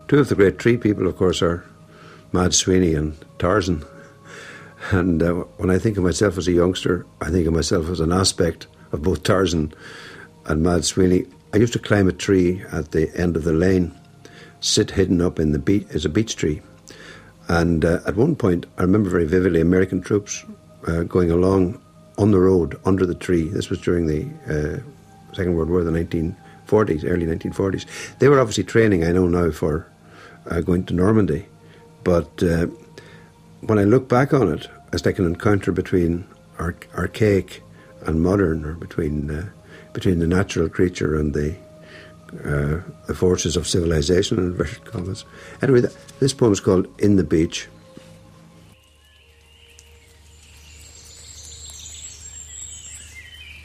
Two 0.09 0.21
of 0.21 0.31
the 0.31 0.35
great 0.35 0.59
tree 0.59 0.79
people, 0.79 1.07
of 1.07 1.19
course, 1.19 1.43
are 1.43 1.63
Mad 2.33 2.55
Sweeney 2.55 2.95
and 2.95 3.15
Tarzan. 3.39 3.85
And 4.91 5.23
uh, 5.23 5.35
when 5.59 5.69
I 5.69 5.79
think 5.79 5.99
of 5.99 6.03
myself 6.03 6.39
as 6.39 6.49
a 6.49 6.53
youngster, 6.53 7.05
I 7.21 7.29
think 7.29 7.47
of 7.47 7.53
myself 7.53 7.91
as 7.91 8.01
an 8.01 8.11
aspect 8.11 8.69
of 8.93 9.03
both 9.03 9.23
Tarzan 9.23 9.75
and 10.47 10.63
Mad 10.63 10.87
Sweeney. 10.87 11.27
I 11.53 11.59
used 11.59 11.75
to 11.75 11.79
climb 11.79 12.09
a 12.09 12.13
tree 12.13 12.63
at 12.73 12.93
the 12.93 13.15
end 13.21 13.37
of 13.37 13.45
the 13.45 13.53
lane, 13.53 13.95
sit 14.61 14.93
hidden 14.93 15.21
up 15.21 15.39
in 15.39 15.53
the 15.53 15.59
beech, 15.59 15.87
is 15.91 16.07
a 16.07 16.09
beech 16.09 16.37
tree. 16.37 16.63
And 17.49 17.85
uh, 17.85 18.01
at 18.07 18.17
one 18.17 18.35
point, 18.35 18.65
I 18.79 18.83
remember 18.85 19.11
very 19.11 19.27
vividly 19.27 19.61
American 19.61 20.01
troops 20.01 20.43
uh, 20.87 21.03
going 21.03 21.31
along 21.31 21.83
on 22.17 22.31
the 22.31 22.41
road 22.41 22.81
under 22.87 23.05
the 23.05 23.15
tree. 23.15 23.51
This 23.51 23.69
was 23.69 23.79
during 23.83 24.07
the 24.07 24.25
uh, 24.47 25.35
Second 25.35 25.55
World 25.55 25.69
War, 25.69 25.85
the 25.85 25.91
1940s, 25.91 27.05
early 27.05 27.27
1940s. 27.27 27.85
They 28.21 28.29
were 28.31 28.41
obviously 28.41 28.65
training, 28.65 29.05
I 29.05 29.13
know 29.13 29.29
now, 29.29 29.51
for 29.51 29.87
uh, 30.49 30.61
going 30.61 30.85
to 30.87 30.95
Normandy. 30.95 31.47
But 32.05 32.43
uh, 32.43 32.67
when 33.61 33.79
I 33.79 33.85
look 33.85 34.09
back 34.09 34.33
on 34.33 34.53
it, 34.53 34.69
it's 34.93 35.05
like 35.05 35.19
an 35.19 35.27
encounter 35.27 35.73
between 35.73 36.27
archaic 36.59 37.63
and 38.03 38.23
modern, 38.23 38.65
or 38.65 38.75
between 38.75 39.31
uh, 39.31 39.49
between 39.93 40.19
the 40.19 40.27
natural 40.27 40.69
creature 40.69 41.17
and 41.17 41.35
the 41.35 41.57
uh, 42.45 42.81
the 43.07 43.15
forces 43.15 43.57
of 43.57 43.67
civilization, 43.67 44.39
in 44.39 44.45
inverted 44.45 44.85
commas. 44.85 45.25
Anyway, 45.63 45.81
th- 45.81 45.95
this 46.21 46.35
poem 46.35 46.53
is 46.53 46.61
called 46.61 46.87
"In 47.01 47.17
the 47.17 47.25
Beech." 47.25 47.69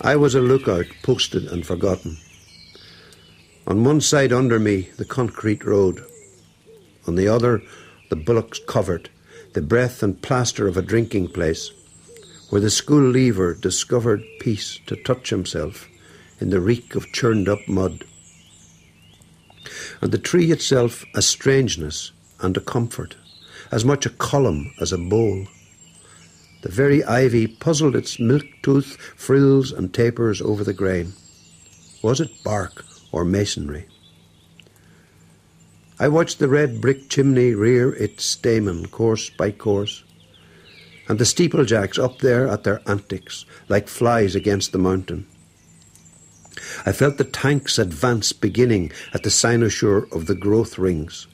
I 0.01 0.17
was 0.17 0.35
a 0.35 0.41
lookout, 0.41 0.85
posted 1.01 1.45
and 1.45 1.65
forgotten. 1.65 2.17
On 3.65 3.85
one 3.85 4.01
side 4.01 4.33
under 4.33 4.59
me, 4.59 4.89
the 4.97 5.05
concrete 5.05 5.63
road. 5.63 6.03
On 7.07 7.15
the 7.15 7.27
other, 7.27 7.61
the 8.09 8.15
bullocks 8.15 8.59
covered, 8.67 9.09
the 9.53 9.61
breath 9.61 10.01
and 10.03 10.21
plaster 10.21 10.67
of 10.67 10.77
a 10.77 10.81
drinking 10.81 11.29
place, 11.29 11.71
where 12.49 12.61
the 12.61 12.69
school 12.69 13.01
leaver 13.01 13.53
discovered 13.53 14.23
peace 14.39 14.79
to 14.87 14.95
touch 14.95 15.29
himself 15.29 15.87
in 16.39 16.49
the 16.49 16.61
reek 16.61 16.95
of 16.95 17.11
churned 17.11 17.49
up 17.49 17.59
mud. 17.67 18.05
And 20.01 20.11
the 20.11 20.17
tree 20.17 20.51
itself 20.51 21.05
a 21.15 21.21
strangeness 21.21 22.11
and 22.39 22.55
a 22.57 22.61
comfort, 22.61 23.15
as 23.71 23.85
much 23.85 24.05
a 24.05 24.09
column 24.09 24.73
as 24.79 24.91
a 24.91 24.97
bowl. 24.97 25.47
The 26.61 26.69
very 26.69 27.03
ivy 27.03 27.47
puzzled 27.47 27.95
its 27.95 28.19
milk 28.19 28.45
tooth 28.61 28.97
frills 29.15 29.71
and 29.71 29.93
tapers 29.93 30.41
over 30.41 30.63
the 30.63 30.73
grain. 30.73 31.13
Was 32.01 32.19
it 32.21 32.43
bark 32.43 32.85
or 33.11 33.25
masonry? 33.25 33.87
I 36.03 36.09
watched 36.09 36.39
the 36.39 36.49
red 36.49 36.81
brick 36.81 37.07
chimney 37.07 37.53
rear 37.53 37.93
its 37.93 38.25
stamen 38.25 38.87
course 38.87 39.29
by 39.29 39.51
course, 39.51 40.03
and 41.07 41.17
the 41.17 41.23
steeplejacks 41.23 41.97
up 41.97 42.19
there 42.19 42.45
at 42.45 42.65
their 42.65 42.81
antics, 42.85 43.45
like 43.69 43.87
flies 43.87 44.35
against 44.35 44.73
the 44.73 44.79
mountain. 44.79 45.25
I 46.85 46.91
felt 46.91 47.17
the 47.17 47.23
tanks 47.23 47.79
advance 47.79 48.33
beginning 48.33 48.91
at 49.13 49.23
the 49.23 49.29
cynosure 49.29 50.11
of 50.11 50.25
the 50.25 50.35
growth 50.35 50.77
rings, 50.77 51.27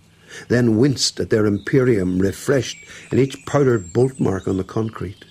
then 0.50 0.78
winced 0.78 1.20
at 1.20 1.32
their 1.32 1.48
imperium 1.48 2.20
refreshed 2.20 2.78
in 3.12 3.18
each 3.18 3.44
powdered 3.48 3.92
bolt 3.92 4.20
mark 4.20 4.48
on 4.48 4.58
the 4.58 4.64
concrete. 4.64 5.26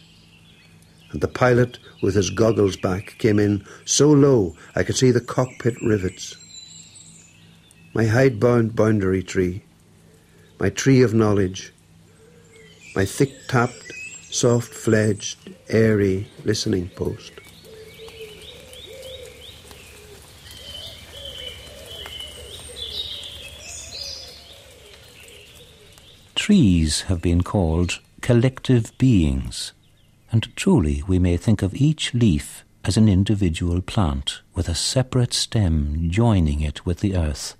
And 1.13 1.21
the 1.21 1.29
pilot, 1.29 1.79
with 2.03 2.17
his 2.17 2.31
goggles 2.31 2.77
back, 2.77 3.15
came 3.19 3.39
in 3.39 3.65
so 3.85 4.11
low 4.11 4.57
I 4.75 4.83
could 4.83 4.97
see 4.97 5.13
the 5.13 5.21
cockpit 5.21 5.81
rivets. 5.81 6.37
My 7.99 8.07
hide-bound 8.07 8.77
boundary 8.77 9.25
tree, 9.25 9.65
my 10.61 10.71
tree 10.71 11.03
of 11.03 11.15
knowledge, 11.15 11.73
my 12.95 13.05
thick-tapped, 13.05 13.93
soft-fledged, 14.31 15.57
airy 15.69 16.29
listening 16.45 16.91
post. 16.91 17.33
Trees 26.37 27.01
have 27.09 27.21
been 27.21 27.43
called 27.43 27.99
collective 28.21 28.97
beings, 28.99 29.73
and 30.31 30.55
truly 30.55 31.03
we 31.09 31.19
may 31.19 31.37
think 31.37 31.63
of 31.63 31.75
each 31.75 32.15
leaf 32.15 32.63
as 32.85 32.97
an 32.97 33.09
individual 33.09 33.81
plant 33.81 34.43
with 34.55 34.69
a 34.69 34.77
separate 34.77 35.35
stem 35.35 36.09
joining 36.11 36.61
it 36.61 36.87
with 36.87 37.01
the 37.01 37.17
earth. 37.17 37.57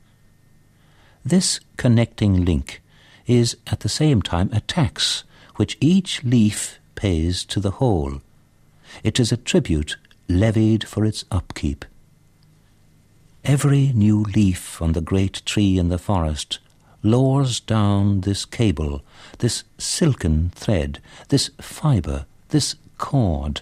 This 1.25 1.61
connecting 1.77 2.45
link 2.45 2.83
is 3.27 3.57
at 3.67 3.81
the 3.81 3.89
same 3.89 4.23
time 4.23 4.51
a 4.53 4.61
tax 4.61 5.25
which 5.57 5.77
each 5.81 6.25
leaf 6.25 6.79
pays 6.95 7.45
to 7.45 7.61
the 7.61 7.73
whole. 7.73 8.21
It 9.03 9.21
is 9.21 9.33
a 9.33 9.37
tribute 9.37 9.97
levied 10.29 10.87
for 10.87 11.05
its 11.05 11.25
upkeep. 11.31 11.85
Every 13.45 13.93
new 13.95 14.23
leaf 14.23 14.81
on 14.83 14.93
the 14.93 15.01
great 15.01 15.43
tree 15.45 15.79
in 15.79 15.89
the 15.89 15.99
forest 15.99 16.59
lowers 17.03 17.61
down 17.61 18.23
this 18.23 18.45
cable, 18.45 19.03
this 19.39 19.65
silken 19.79 20.51
thread, 20.51 21.01
this 21.29 21.51
fibre, 21.61 22.27
this 22.49 22.75
cord, 22.99 23.61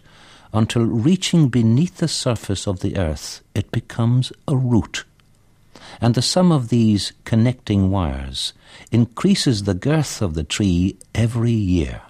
until 0.53 0.85
reaching 0.85 1.49
beneath 1.49 1.99
the 1.99 2.09
surface 2.09 2.67
of 2.67 2.81
the 2.81 2.97
earth 2.97 3.43
it 3.55 3.71
becomes 3.71 4.33
a 4.49 4.57
root. 4.57 5.05
And 6.01 6.15
the 6.15 6.23
sum 6.23 6.53
of 6.53 6.69
these 6.69 7.13
connecting 7.25 7.91
wires 7.91 8.53
increases 8.91 9.63
the 9.63 9.75
girth 9.75 10.23
of 10.23 10.35
the 10.35 10.45
tree 10.45 10.99
every 11.15 11.53
year. 11.53 12.03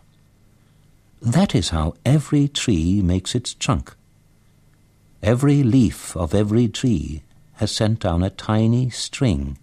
That 1.21 1.55
is 1.55 1.71
how 1.71 1.95
every 2.05 2.49
tree 2.49 3.03
makes 3.03 3.35
its 3.35 3.55
trunk. 3.55 3.95
Every 5.23 5.63
leaf 5.63 6.17
of 6.17 6.35
every 6.35 6.69
tree 6.69 7.23
has 7.55 7.73
sent 7.73 8.01
down 8.01 8.23
a 8.23 8.31
tiny 8.31 8.91
string 8.91 9.59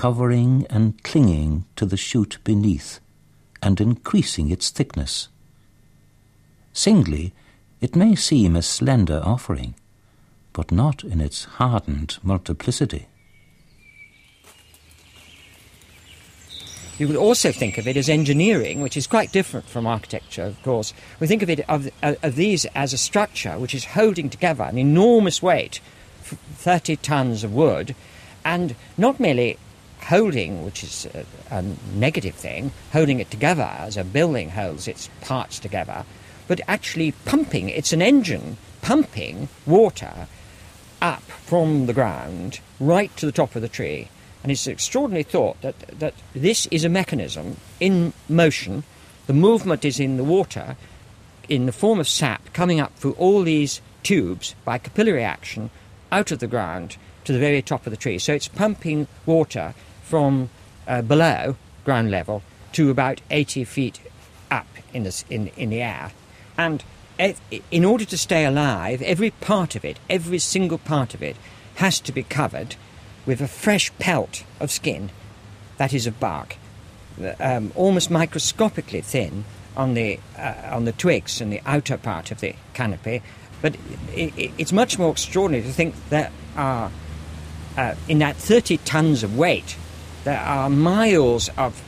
covering 0.00 0.66
and 0.70 1.02
clinging 1.02 1.66
to 1.76 1.84
the 1.84 1.96
shoot 1.96 2.38
beneath 2.42 3.00
and 3.62 3.78
increasing 3.82 4.50
its 4.50 4.70
thickness. 4.70 5.28
Singly, 6.72 7.34
it 7.82 7.94
may 7.94 8.14
seem 8.14 8.56
a 8.56 8.62
slender 8.62 9.20
offering, 9.22 9.74
but 10.54 10.72
not 10.72 11.04
in 11.04 11.20
its 11.20 11.44
hardened 11.44 12.16
multiplicity. 12.22 13.09
You 17.00 17.06
could 17.06 17.16
also 17.16 17.50
think 17.50 17.78
of 17.78 17.88
it 17.88 17.96
as 17.96 18.10
engineering, 18.10 18.82
which 18.82 18.94
is 18.94 19.06
quite 19.06 19.32
different 19.32 19.66
from 19.66 19.86
architecture, 19.86 20.42
of 20.42 20.62
course. 20.62 20.92
We 21.18 21.26
think 21.26 21.42
of 21.42 21.48
it 21.48 21.60
of, 21.66 21.88
uh, 22.02 22.16
of 22.22 22.36
these 22.36 22.66
as 22.74 22.92
a 22.92 22.98
structure 22.98 23.58
which 23.58 23.74
is 23.74 23.86
holding 23.86 24.28
together 24.28 24.64
an 24.64 24.76
enormous 24.76 25.42
weight, 25.42 25.80
30 26.22 26.96
tons 26.96 27.42
of 27.42 27.54
wood, 27.54 27.94
and 28.44 28.74
not 28.98 29.18
merely 29.18 29.56
holding, 30.02 30.62
which 30.62 30.84
is 30.84 31.06
a, 31.14 31.24
a, 31.50 31.64
negative 31.94 32.34
thing, 32.34 32.70
holding 32.92 33.18
it 33.18 33.30
together 33.30 33.70
as 33.78 33.96
a 33.96 34.04
building 34.04 34.50
holds 34.50 34.86
its 34.86 35.08
parts 35.22 35.58
together, 35.58 36.04
but 36.48 36.60
actually 36.68 37.12
pumping, 37.24 37.70
it's 37.70 37.94
an 37.94 38.02
engine 38.02 38.58
pumping 38.82 39.48
water 39.64 40.28
up 41.00 41.22
from 41.22 41.86
the 41.86 41.94
ground 41.94 42.60
right 42.78 43.16
to 43.16 43.24
the 43.24 43.32
top 43.32 43.56
of 43.56 43.62
the 43.62 43.68
tree. 43.70 44.10
And 44.42 44.50
it's 44.50 44.66
an 44.66 44.72
extraordinary 44.72 45.22
thought 45.22 45.60
that, 45.60 45.78
that 45.98 46.14
this 46.34 46.66
is 46.66 46.84
a 46.84 46.88
mechanism 46.88 47.56
in 47.78 48.12
motion. 48.28 48.84
The 49.26 49.34
movement 49.34 49.84
is 49.84 50.00
in 50.00 50.16
the 50.16 50.24
water 50.24 50.76
in 51.48 51.66
the 51.66 51.72
form 51.72 51.98
of 51.98 52.08
sap 52.08 52.52
coming 52.52 52.80
up 52.80 52.94
through 52.96 53.12
all 53.12 53.42
these 53.42 53.82
tubes 54.02 54.54
by 54.64 54.78
capillary 54.78 55.24
action 55.24 55.68
out 56.12 56.30
of 56.30 56.38
the 56.38 56.46
ground 56.46 56.96
to 57.24 57.32
the 57.32 57.38
very 57.38 57.60
top 57.60 57.86
of 57.86 57.90
the 57.90 57.96
tree. 57.96 58.18
So 58.18 58.32
it's 58.32 58.48
pumping 58.48 59.08
water 59.26 59.74
from 60.02 60.48
uh, 60.86 61.02
below 61.02 61.56
ground 61.84 62.10
level 62.10 62.42
to 62.72 62.90
about 62.90 63.20
80 63.30 63.64
feet 63.64 64.00
up 64.50 64.66
in 64.94 65.02
the, 65.02 65.24
in, 65.28 65.48
in 65.48 65.70
the 65.70 65.82
air. 65.82 66.12
And 66.56 66.82
in 67.70 67.84
order 67.84 68.04
to 68.06 68.16
stay 68.16 68.44
alive, 68.44 69.02
every 69.02 69.30
part 69.30 69.76
of 69.76 69.84
it, 69.84 69.98
every 70.08 70.38
single 70.38 70.78
part 70.78 71.14
of 71.14 71.22
it, 71.22 71.36
has 71.76 72.00
to 72.00 72.12
be 72.12 72.22
covered 72.22 72.76
with 73.26 73.40
a 73.40 73.48
fresh 73.48 73.92
pelt 73.98 74.44
of 74.58 74.70
skin, 74.70 75.10
that 75.76 75.92
is 75.92 76.06
of 76.06 76.18
bark, 76.20 76.56
um, 77.38 77.72
almost 77.74 78.10
microscopically 78.10 79.00
thin 79.00 79.44
on 79.76 79.94
the, 79.94 80.18
uh, 80.38 80.54
on 80.70 80.84
the 80.84 80.92
twigs 80.92 81.40
and 81.40 81.52
the 81.52 81.60
outer 81.66 81.96
part 81.96 82.30
of 82.30 82.40
the 82.40 82.54
canopy. 82.74 83.22
But 83.62 83.76
it, 84.14 84.36
it, 84.36 84.52
it's 84.58 84.72
much 84.72 84.98
more 84.98 85.12
extraordinary 85.12 85.64
to 85.64 85.72
think 85.72 85.94
that 86.08 86.32
uh, 86.56 86.90
uh, 87.76 87.94
in 88.08 88.18
that 88.18 88.36
30 88.36 88.78
tons 88.78 89.22
of 89.22 89.36
weight 89.36 89.76
there 90.24 90.40
are 90.40 90.68
miles 90.68 91.48
of 91.56 91.82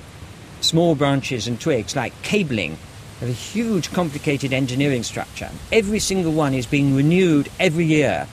small 0.60 0.94
branches 0.94 1.46
and 1.46 1.60
twigs, 1.60 1.94
like 1.94 2.12
cabling, 2.22 2.78
of 3.20 3.28
a 3.28 3.32
huge, 3.32 3.92
complicated 3.92 4.52
engineering 4.52 5.02
structure. 5.02 5.50
Every 5.70 5.98
single 5.98 6.32
one 6.32 6.54
is 6.54 6.66
being 6.66 6.96
renewed 6.96 7.50
every 7.60 7.84
year. 7.84 8.26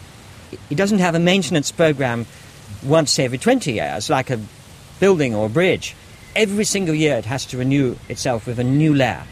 It 0.69 0.75
doesn't 0.75 0.99
have 0.99 1.15
a 1.15 1.19
maintenance 1.19 1.71
program 1.71 2.25
once 2.83 3.19
every 3.19 3.37
20 3.37 3.73
years, 3.73 4.09
like 4.09 4.29
a 4.29 4.39
building 4.99 5.35
or 5.35 5.47
a 5.47 5.49
bridge. 5.49 5.95
Every 6.35 6.65
single 6.65 6.95
year 6.95 7.15
it 7.17 7.25
has 7.25 7.45
to 7.47 7.57
renew 7.57 7.95
itself 8.07 8.45
with 8.45 8.59
a 8.59 8.63
new 8.63 8.93
layer. 8.93 9.23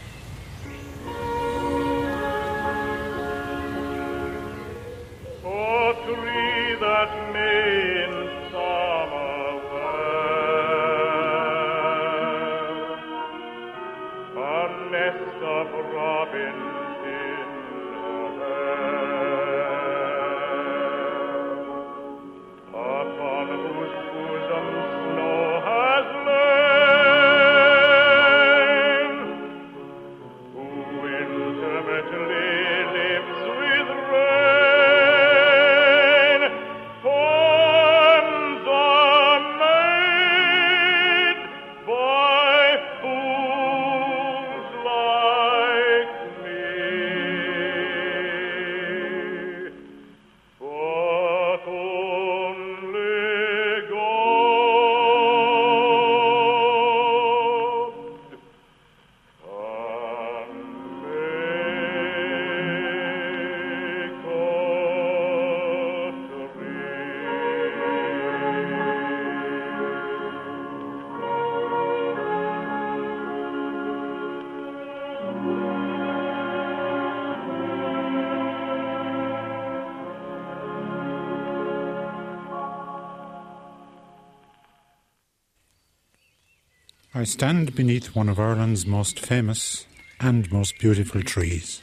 I 87.18 87.24
stand 87.24 87.74
beneath 87.74 88.14
one 88.14 88.28
of 88.28 88.38
Ireland's 88.38 88.86
most 88.86 89.18
famous 89.18 89.86
and 90.20 90.52
most 90.52 90.78
beautiful 90.78 91.20
trees, 91.20 91.82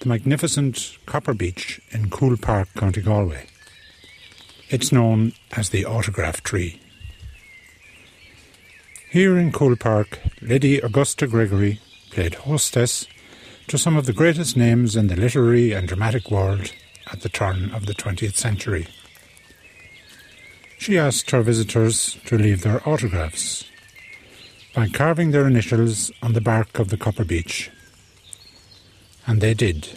the 0.00 0.08
magnificent 0.08 0.98
Copper 1.06 1.32
Beech 1.32 1.80
in 1.92 2.10
Coole 2.10 2.36
Park, 2.36 2.66
County 2.74 3.02
Galway. 3.02 3.46
It's 4.68 4.90
known 4.90 5.34
as 5.52 5.70
the 5.70 5.84
autograph 5.84 6.42
tree. 6.42 6.80
Here 9.10 9.38
in 9.38 9.52
Coole 9.52 9.76
Park, 9.76 10.18
Lady 10.40 10.78
Augusta 10.78 11.28
Gregory 11.28 11.78
played 12.10 12.34
hostess 12.34 13.06
to 13.68 13.78
some 13.78 13.96
of 13.96 14.06
the 14.06 14.12
greatest 14.12 14.56
names 14.56 14.96
in 14.96 15.06
the 15.06 15.14
literary 15.14 15.70
and 15.70 15.86
dramatic 15.86 16.32
world 16.32 16.72
at 17.12 17.20
the 17.20 17.28
turn 17.28 17.70
of 17.70 17.86
the 17.86 17.94
20th 17.94 18.34
century. 18.34 18.88
She 20.78 20.98
asked 20.98 21.30
her 21.30 21.42
visitors 21.42 22.18
to 22.24 22.36
leave 22.36 22.62
their 22.62 22.82
autographs 22.88 23.66
by 24.74 24.88
carving 24.88 25.30
their 25.30 25.46
initials 25.46 26.10
on 26.22 26.32
the 26.32 26.40
bark 26.40 26.78
of 26.78 26.88
the 26.88 26.96
copper 26.96 27.24
beech. 27.24 27.70
And 29.26 29.40
they 29.40 29.54
did. 29.54 29.88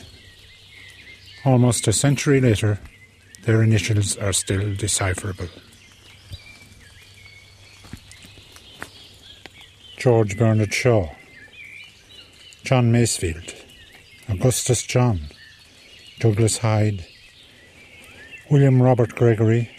Almost 1.45 1.87
a 1.87 1.93
century 1.93 2.41
later, 2.41 2.79
their 3.43 3.63
initials 3.63 4.17
are 4.17 4.33
still 4.33 4.75
decipherable. 4.75 5.47
George 9.97 10.37
Bernard 10.37 10.73
Shaw, 10.73 11.09
John 12.63 12.91
Masefield, 12.91 13.55
Augustus 14.29 14.83
John, 14.83 15.19
Douglas 16.19 16.59
Hyde, 16.59 17.05
William 18.51 18.81
Robert 18.81 19.15
Gregory, 19.15 19.69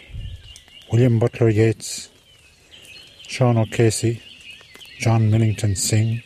William 0.91 1.19
Butler 1.19 1.49
Yeats, 1.49 2.09
Sean 3.27 3.57
O'Casey, 3.57 4.21
John 4.99 5.29
Millington 5.29 5.75
Synge, 5.75 6.23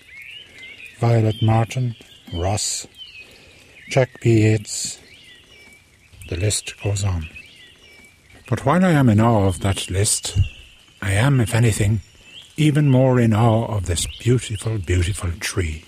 Violet 1.00 1.42
Martin, 1.42 1.96
Ross, 2.34 2.88
Jack 3.90 4.22
B. 4.22 4.44
Yeats. 4.44 4.98
The 6.30 6.38
list 6.38 6.82
goes 6.82 7.04
on. 7.04 7.28
But 8.48 8.66
while 8.66 8.86
I 8.86 8.92
am 8.92 9.10
in 9.10 9.20
awe 9.20 9.48
of 9.48 9.60
that 9.60 9.90
list, 9.90 10.40
I 11.02 11.12
am, 11.12 11.42
if 11.42 11.54
anything, 11.54 12.02
even 12.56 12.90
more 12.90 13.20
in 13.20 13.34
awe 13.34 13.66
of 13.66 13.88
this 13.88 14.08
beautiful, 14.20 14.78
beautiful 14.78 15.32
tree. 15.40 15.84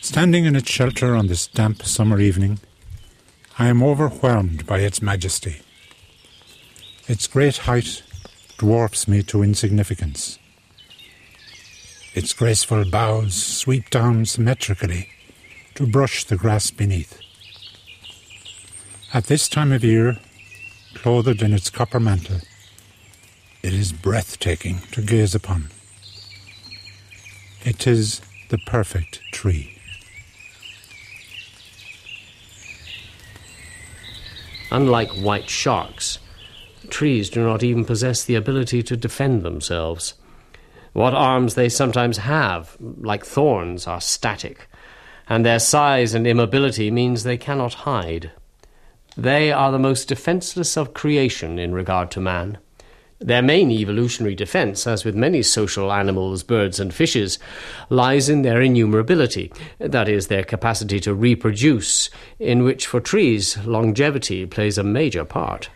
Standing 0.00 0.44
in 0.44 0.54
its 0.54 0.70
shelter 0.70 1.16
on 1.16 1.26
this 1.26 1.48
damp 1.48 1.82
summer 1.82 2.20
evening, 2.20 2.60
I 3.58 3.66
am 3.66 3.82
overwhelmed 3.82 4.66
by 4.66 4.78
its 4.78 5.02
majesty. 5.02 5.62
Its 7.08 7.26
great 7.26 7.56
height 7.58 8.02
dwarfs 8.58 9.08
me 9.08 9.22
to 9.22 9.42
insignificance. 9.42 10.38
Its 12.14 12.32
graceful 12.32 12.84
boughs 12.84 13.34
sweep 13.34 13.88
down 13.90 14.26
symmetrically 14.26 15.08
to 15.76 15.86
brush 15.86 16.24
the 16.24 16.36
grass 16.36 16.70
beneath. 16.70 17.20
At 19.14 19.24
this 19.24 19.48
time 19.48 19.72
of 19.72 19.84
year, 19.84 20.18
clothed 20.94 21.40
in 21.40 21.54
its 21.54 21.70
copper 21.70 22.00
mantle, 22.00 22.40
it 23.62 23.72
is 23.72 23.92
breathtaking 23.92 24.80
to 24.92 25.02
gaze 25.02 25.34
upon. 25.34 25.70
It 27.64 27.86
is 27.86 28.20
the 28.50 28.58
perfect 28.58 29.20
tree. 29.32 29.78
Unlike 34.70 35.10
white 35.12 35.48
sharks, 35.48 36.18
trees 36.90 37.30
do 37.30 37.42
not 37.42 37.62
even 37.62 37.84
possess 37.84 38.24
the 38.24 38.34
ability 38.34 38.82
to 38.84 38.96
defend 38.96 39.42
themselves. 39.42 40.14
What 40.92 41.14
arms 41.14 41.54
they 41.54 41.68
sometimes 41.68 42.18
have, 42.18 42.76
like 42.80 43.24
thorns, 43.24 43.86
are 43.86 44.00
static, 44.00 44.68
and 45.28 45.44
their 45.44 45.58
size 45.58 46.14
and 46.14 46.26
immobility 46.26 46.90
means 46.90 47.22
they 47.22 47.36
cannot 47.36 47.74
hide. 47.74 48.32
They 49.16 49.52
are 49.52 49.72
the 49.72 49.78
most 49.78 50.08
defenseless 50.08 50.76
of 50.76 50.94
creation 50.94 51.58
in 51.58 51.74
regard 51.74 52.10
to 52.12 52.20
man. 52.20 52.58
Their 53.20 53.42
main 53.42 53.70
evolutionary 53.72 54.36
defense, 54.36 54.86
as 54.86 55.04
with 55.04 55.16
many 55.16 55.42
social 55.42 55.92
animals, 55.92 56.44
birds, 56.44 56.78
and 56.78 56.94
fishes, 56.94 57.40
lies 57.90 58.28
in 58.28 58.42
their 58.42 58.60
innumerability, 58.60 59.52
that 59.78 60.08
is, 60.08 60.28
their 60.28 60.44
capacity 60.44 61.00
to 61.00 61.14
reproduce, 61.14 62.10
in 62.38 62.62
which 62.62 62.86
for 62.86 63.00
trees 63.00 63.58
longevity 63.66 64.46
plays 64.46 64.78
a 64.78 64.84
major 64.84 65.24
part. 65.24 65.68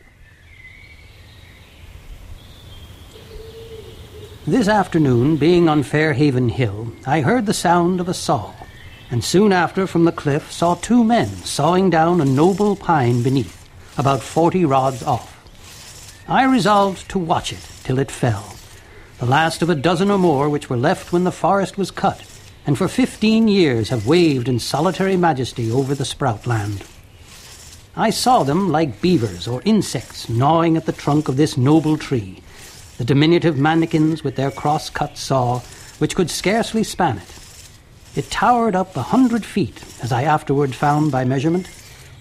This 4.44 4.66
afternoon, 4.66 5.36
being 5.36 5.68
on 5.68 5.84
Fairhaven 5.84 6.48
Hill, 6.48 6.92
I 7.06 7.20
heard 7.20 7.46
the 7.46 7.54
sound 7.54 8.00
of 8.00 8.08
a 8.08 8.14
saw, 8.14 8.50
and 9.08 9.22
soon 9.22 9.52
after 9.52 9.86
from 9.86 10.04
the 10.04 10.10
cliff 10.10 10.50
saw 10.50 10.74
two 10.74 11.04
men 11.04 11.28
sawing 11.28 11.90
down 11.90 12.20
a 12.20 12.24
noble 12.24 12.74
pine 12.74 13.22
beneath, 13.22 13.68
about 13.96 14.20
forty 14.20 14.64
rods 14.64 15.00
off. 15.04 15.28
I 16.26 16.42
resolved 16.42 17.08
to 17.10 17.20
watch 17.20 17.52
it 17.52 17.64
till 17.84 18.00
it 18.00 18.10
fell, 18.10 18.56
the 19.20 19.26
last 19.26 19.62
of 19.62 19.70
a 19.70 19.76
dozen 19.76 20.10
or 20.10 20.18
more 20.18 20.48
which 20.48 20.68
were 20.68 20.76
left 20.76 21.12
when 21.12 21.22
the 21.22 21.30
forest 21.30 21.78
was 21.78 21.92
cut, 21.92 22.24
and 22.66 22.76
for 22.76 22.88
fifteen 22.88 23.46
years 23.46 23.90
have 23.90 24.08
waved 24.08 24.48
in 24.48 24.58
solitary 24.58 25.16
majesty 25.16 25.70
over 25.70 25.94
the 25.94 26.04
sprout 26.04 26.48
land. 26.48 26.82
I 27.94 28.10
saw 28.10 28.42
them 28.42 28.72
like 28.72 29.00
beavers 29.00 29.46
or 29.46 29.62
insects 29.64 30.28
gnawing 30.28 30.76
at 30.76 30.86
the 30.86 30.90
trunk 30.90 31.28
of 31.28 31.36
this 31.36 31.56
noble 31.56 31.96
tree, 31.96 32.42
the 32.98 33.04
diminutive 33.04 33.56
mannikins 33.56 34.22
with 34.22 34.36
their 34.36 34.50
cross-cut 34.50 35.16
saw, 35.16 35.60
which 35.98 36.14
could 36.14 36.30
scarcely 36.30 36.84
span 36.84 37.18
it. 37.18 37.34
It 38.14 38.30
towered 38.30 38.76
up 38.76 38.94
a 38.96 39.02
hundred 39.02 39.44
feet, 39.44 39.82
as 40.02 40.12
I 40.12 40.24
afterward 40.24 40.74
found 40.74 41.10
by 41.10 41.24
measurement, 41.24 41.68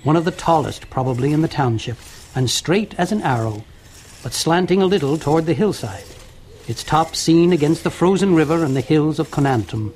one 0.04 0.16
of 0.16 0.24
the 0.24 0.32
tallest 0.32 0.90
probably 0.90 1.34
in 1.34 1.42
the 1.42 1.48
township, 1.48 1.98
and 2.34 2.50
straight 2.50 2.96
as 2.98 3.12
an 3.12 3.22
arrow, 3.22 3.64
but 4.24 4.34
slanting 4.34 4.82
a 4.82 4.86
little 4.86 5.18
toward 5.18 5.46
the 5.46 5.54
hillside, 5.54 6.06
its 6.68 6.84
top 6.84 7.16
seen 7.16 7.52
against 7.52 7.84
the 7.84 7.92
frozen 7.92 8.34
river 8.34 8.64
and 8.64 8.76
the 8.76 8.82
hills 8.82 9.20
of 9.20 9.30
Conantum. 9.32 9.94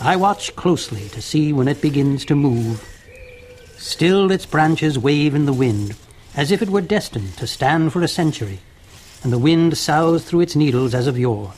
I 0.00 0.16
watch 0.16 0.56
closely 0.56 1.08
to 1.10 1.22
see 1.22 1.52
when 1.52 1.68
it 1.68 1.80
begins 1.80 2.24
to 2.24 2.34
move. 2.34 2.84
Still 3.76 4.32
its 4.32 4.46
branches 4.46 4.98
wave 4.98 5.34
in 5.36 5.46
the 5.46 5.52
wind, 5.52 5.94
as 6.34 6.50
if 6.50 6.62
it 6.62 6.70
were 6.70 6.80
destined 6.80 7.36
to 7.36 7.46
stand 7.46 7.92
for 7.92 8.02
a 8.02 8.08
century 8.08 8.58
and 9.22 9.32
the 9.32 9.38
wind 9.38 9.72
soughs 9.76 10.24
through 10.24 10.40
its 10.40 10.56
needles 10.56 10.94
as 10.94 11.06
of 11.06 11.18
yore. 11.18 11.52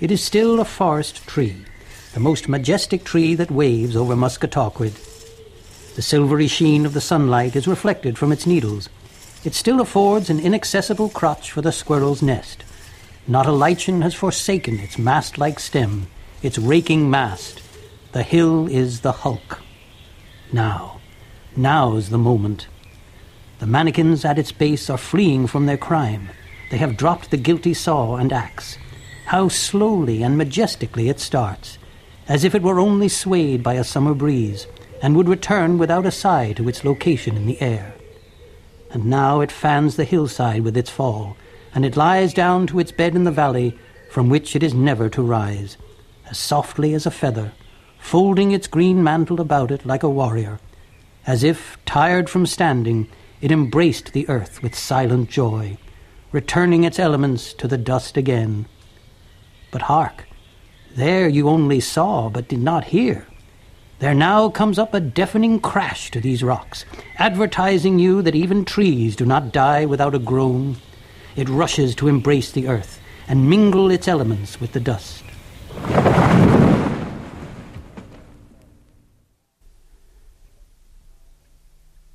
It 0.00 0.10
is 0.10 0.22
still 0.22 0.60
a 0.60 0.64
forest 0.64 1.26
tree, 1.26 1.64
the 2.12 2.20
most 2.20 2.48
majestic 2.48 3.04
tree 3.04 3.34
that 3.36 3.50
waves 3.50 3.96
over 3.96 4.14
Musketaquid. 4.14 4.94
The 5.94 6.02
silvery 6.02 6.48
sheen 6.48 6.84
of 6.84 6.92
the 6.92 7.00
sunlight 7.00 7.54
is 7.56 7.68
reflected 7.68 8.18
from 8.18 8.32
its 8.32 8.46
needles. 8.46 8.88
It 9.44 9.54
still 9.54 9.80
affords 9.80 10.28
an 10.28 10.40
inaccessible 10.40 11.08
crotch 11.10 11.50
for 11.50 11.62
the 11.62 11.72
squirrel's 11.72 12.22
nest. 12.22 12.64
Not 13.26 13.46
a 13.46 13.52
lichen 13.52 14.02
has 14.02 14.14
forsaken 14.14 14.80
its 14.80 14.98
mast-like 14.98 15.60
stem, 15.60 16.08
its 16.42 16.58
raking 16.58 17.08
mast. 17.08 17.62
The 18.12 18.22
hill 18.22 18.66
is 18.66 19.00
the 19.00 19.12
hulk. 19.12 19.60
Now, 20.52 21.00
now's 21.56 22.10
the 22.10 22.18
moment. 22.18 22.66
The 23.58 23.66
mannikins 23.66 24.24
at 24.24 24.38
its 24.38 24.52
base 24.52 24.90
are 24.90 24.98
fleeing 24.98 25.46
from 25.46 25.66
their 25.66 25.78
crime. 25.78 26.30
They 26.72 26.78
have 26.78 26.96
dropped 26.96 27.30
the 27.30 27.36
guilty 27.36 27.74
saw 27.74 28.16
and 28.16 28.32
axe. 28.32 28.78
How 29.26 29.48
slowly 29.48 30.22
and 30.22 30.38
majestically 30.38 31.10
it 31.10 31.20
starts, 31.20 31.76
as 32.26 32.44
if 32.44 32.54
it 32.54 32.62
were 32.62 32.80
only 32.80 33.08
swayed 33.08 33.62
by 33.62 33.74
a 33.74 33.84
summer 33.84 34.14
breeze, 34.14 34.66
and 35.02 35.14
would 35.14 35.28
return 35.28 35.76
without 35.76 36.06
a 36.06 36.10
sigh 36.10 36.54
to 36.54 36.70
its 36.70 36.82
location 36.82 37.36
in 37.36 37.44
the 37.44 37.60
air. 37.60 37.92
And 38.90 39.04
now 39.04 39.42
it 39.42 39.52
fans 39.52 39.96
the 39.96 40.06
hillside 40.06 40.62
with 40.62 40.74
its 40.74 40.88
fall, 40.88 41.36
and 41.74 41.84
it 41.84 41.94
lies 41.94 42.32
down 42.32 42.66
to 42.68 42.78
its 42.78 42.90
bed 42.90 43.14
in 43.14 43.24
the 43.24 43.30
valley, 43.30 43.78
from 44.10 44.30
which 44.30 44.56
it 44.56 44.62
is 44.62 44.72
never 44.72 45.10
to 45.10 45.20
rise, 45.20 45.76
as 46.30 46.38
softly 46.38 46.94
as 46.94 47.04
a 47.04 47.10
feather, 47.10 47.52
folding 47.98 48.50
its 48.50 48.66
green 48.66 49.04
mantle 49.04 49.42
about 49.42 49.70
it 49.70 49.84
like 49.84 50.02
a 50.02 50.08
warrior, 50.08 50.58
as 51.26 51.44
if, 51.44 51.76
tired 51.84 52.30
from 52.30 52.46
standing, 52.46 53.08
it 53.42 53.52
embraced 53.52 54.14
the 54.14 54.26
earth 54.30 54.62
with 54.62 54.74
silent 54.74 55.28
joy 55.28 55.76
returning 56.32 56.84
its 56.84 56.98
elements 56.98 57.52
to 57.54 57.68
the 57.68 57.78
dust 57.78 58.16
again. 58.16 58.66
But 59.70 59.82
hark, 59.82 60.26
there 60.96 61.28
you 61.28 61.48
only 61.48 61.80
saw 61.80 62.30
but 62.30 62.48
did 62.48 62.60
not 62.60 62.84
hear. 62.84 63.26
There 63.98 64.14
now 64.14 64.48
comes 64.48 64.78
up 64.78 64.94
a 64.94 65.00
deafening 65.00 65.60
crash 65.60 66.10
to 66.10 66.20
these 66.20 66.42
rocks, 66.42 66.84
advertising 67.18 67.98
you 67.98 68.20
that 68.22 68.34
even 68.34 68.64
trees 68.64 69.14
do 69.14 69.24
not 69.24 69.52
die 69.52 69.84
without 69.84 70.14
a 70.14 70.18
groan. 70.18 70.76
It 71.36 71.48
rushes 71.48 71.94
to 71.96 72.08
embrace 72.08 72.50
the 72.50 72.66
earth 72.66 73.00
and 73.28 73.48
mingle 73.48 73.90
its 73.90 74.08
elements 74.08 74.60
with 74.60 74.72
the 74.72 74.80
dust. 74.80 75.22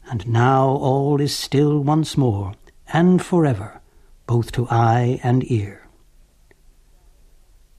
And 0.09 0.27
now 0.27 0.67
all 0.67 1.21
is 1.21 1.35
still 1.35 1.79
once 1.79 2.17
more, 2.17 2.53
and 2.91 3.21
forever 3.21 3.81
both 4.27 4.51
to 4.51 4.67
eye 4.69 5.19
and 5.23 5.49
ear. 5.49 5.87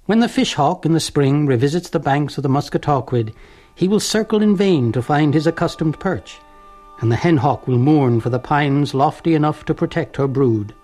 When 0.07 0.21
the 0.21 0.29
fish 0.29 0.55
hawk 0.55 0.87
in 0.87 0.95
the 0.95 1.01
spring 1.01 1.47
revisits 1.47 1.91
the 1.91 2.01
banks 2.01 2.39
of 2.39 2.43
the 2.43 2.49
Musketaquid, 2.49 3.35
he 3.75 3.87
will 3.87 4.01
circle 4.01 4.43
in 4.43 4.57
vain 4.57 4.91
to 4.93 5.03
find 5.03 5.35
his 5.35 5.47
accustomed 5.47 6.01
perch, 6.01 6.39
and 7.01 7.13
the 7.13 7.17
hen 7.17 7.37
hawk 7.37 7.69
will 7.69 7.79
mourn 7.79 8.21
for 8.21 8.31
the 8.31 8.39
pines 8.39 8.95
lofty 8.95 9.35
enough 9.35 9.65
to 9.67 9.75
protect 9.75 10.17
her 10.17 10.27
brood. 10.27 10.75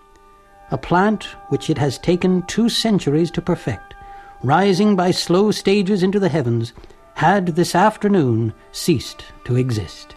A 0.71 0.79
plant 0.79 1.25
which 1.49 1.71
it 1.71 1.79
has 1.79 1.99
taken 1.99 2.43
two 2.43 2.69
centuries 2.69 3.31
to 3.33 3.43
perfect, 3.43 3.95
rising 4.43 4.95
by 4.95 5.11
slow 5.11 5.51
stages 5.51 6.03
into 6.03 6.21
the 6.21 6.29
heavens, 6.29 6.73
had 7.15 7.47
this 7.57 7.75
afternoon 7.75 8.53
ceased 8.73 9.25
to 9.45 9.57
exist. 9.57 10.15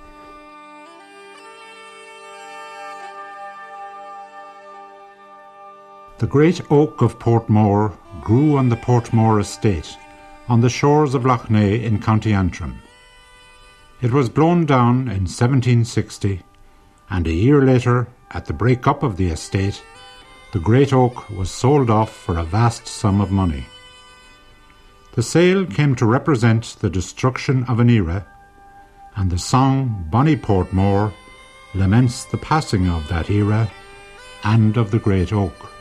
The 6.19 6.25
great 6.25 6.61
oak 6.71 7.03
of 7.03 7.19
Portmore 7.19 7.95
grew 8.21 8.57
on 8.57 8.69
the 8.69 8.75
Portmore 8.75 9.39
estate, 9.39 9.95
on 10.49 10.61
the 10.61 10.69
shores 10.69 11.13
of 11.13 11.27
Lough 11.27 11.45
Neagh 11.47 11.83
in 11.83 12.01
County 12.01 12.33
Antrim. 12.33 12.81
It 14.01 14.11
was 14.11 14.27
blown 14.27 14.65
down 14.65 15.01
in 15.01 15.27
1760, 15.29 16.41
and 17.11 17.27
a 17.27 17.31
year 17.31 17.61
later, 17.61 18.07
at 18.31 18.45
the 18.45 18.53
break-up 18.53 19.03
of 19.03 19.17
the 19.17 19.27
estate, 19.27 19.83
the 20.53 20.59
great 20.59 20.91
oak 20.91 21.29
was 21.29 21.51
sold 21.51 21.91
off 21.91 22.11
for 22.11 22.39
a 22.39 22.43
vast 22.43 22.87
sum 22.87 23.21
of 23.21 23.29
money. 23.29 23.65
The 25.11 25.21
sale 25.21 25.67
came 25.67 25.93
to 25.97 26.07
represent 26.07 26.77
the 26.79 26.89
destruction 26.89 27.63
of 27.65 27.79
an 27.79 27.91
era, 27.91 28.25
and 29.15 29.29
the 29.29 29.37
song 29.37 30.07
Bonnie 30.09 30.35
Portmore 30.35 31.13
laments 31.75 32.25
the 32.25 32.39
passing 32.39 32.89
of 32.89 33.07
that 33.07 33.29
era 33.29 33.69
and 34.43 34.77
of 34.77 34.89
the 34.89 34.99
great 34.99 35.31
oak. 35.31 35.76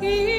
He 0.00 0.29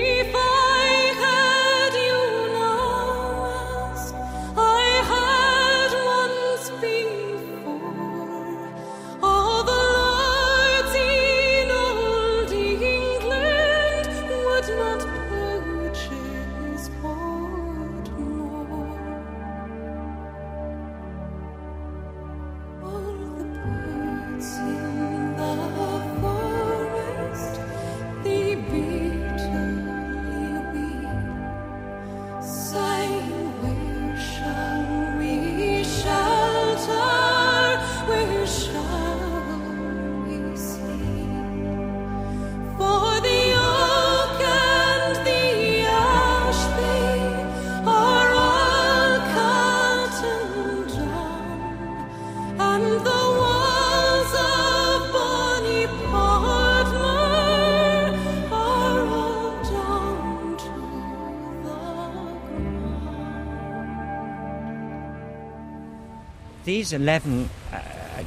these 66.82 66.94
11 66.94 67.48
uh, 67.72 67.80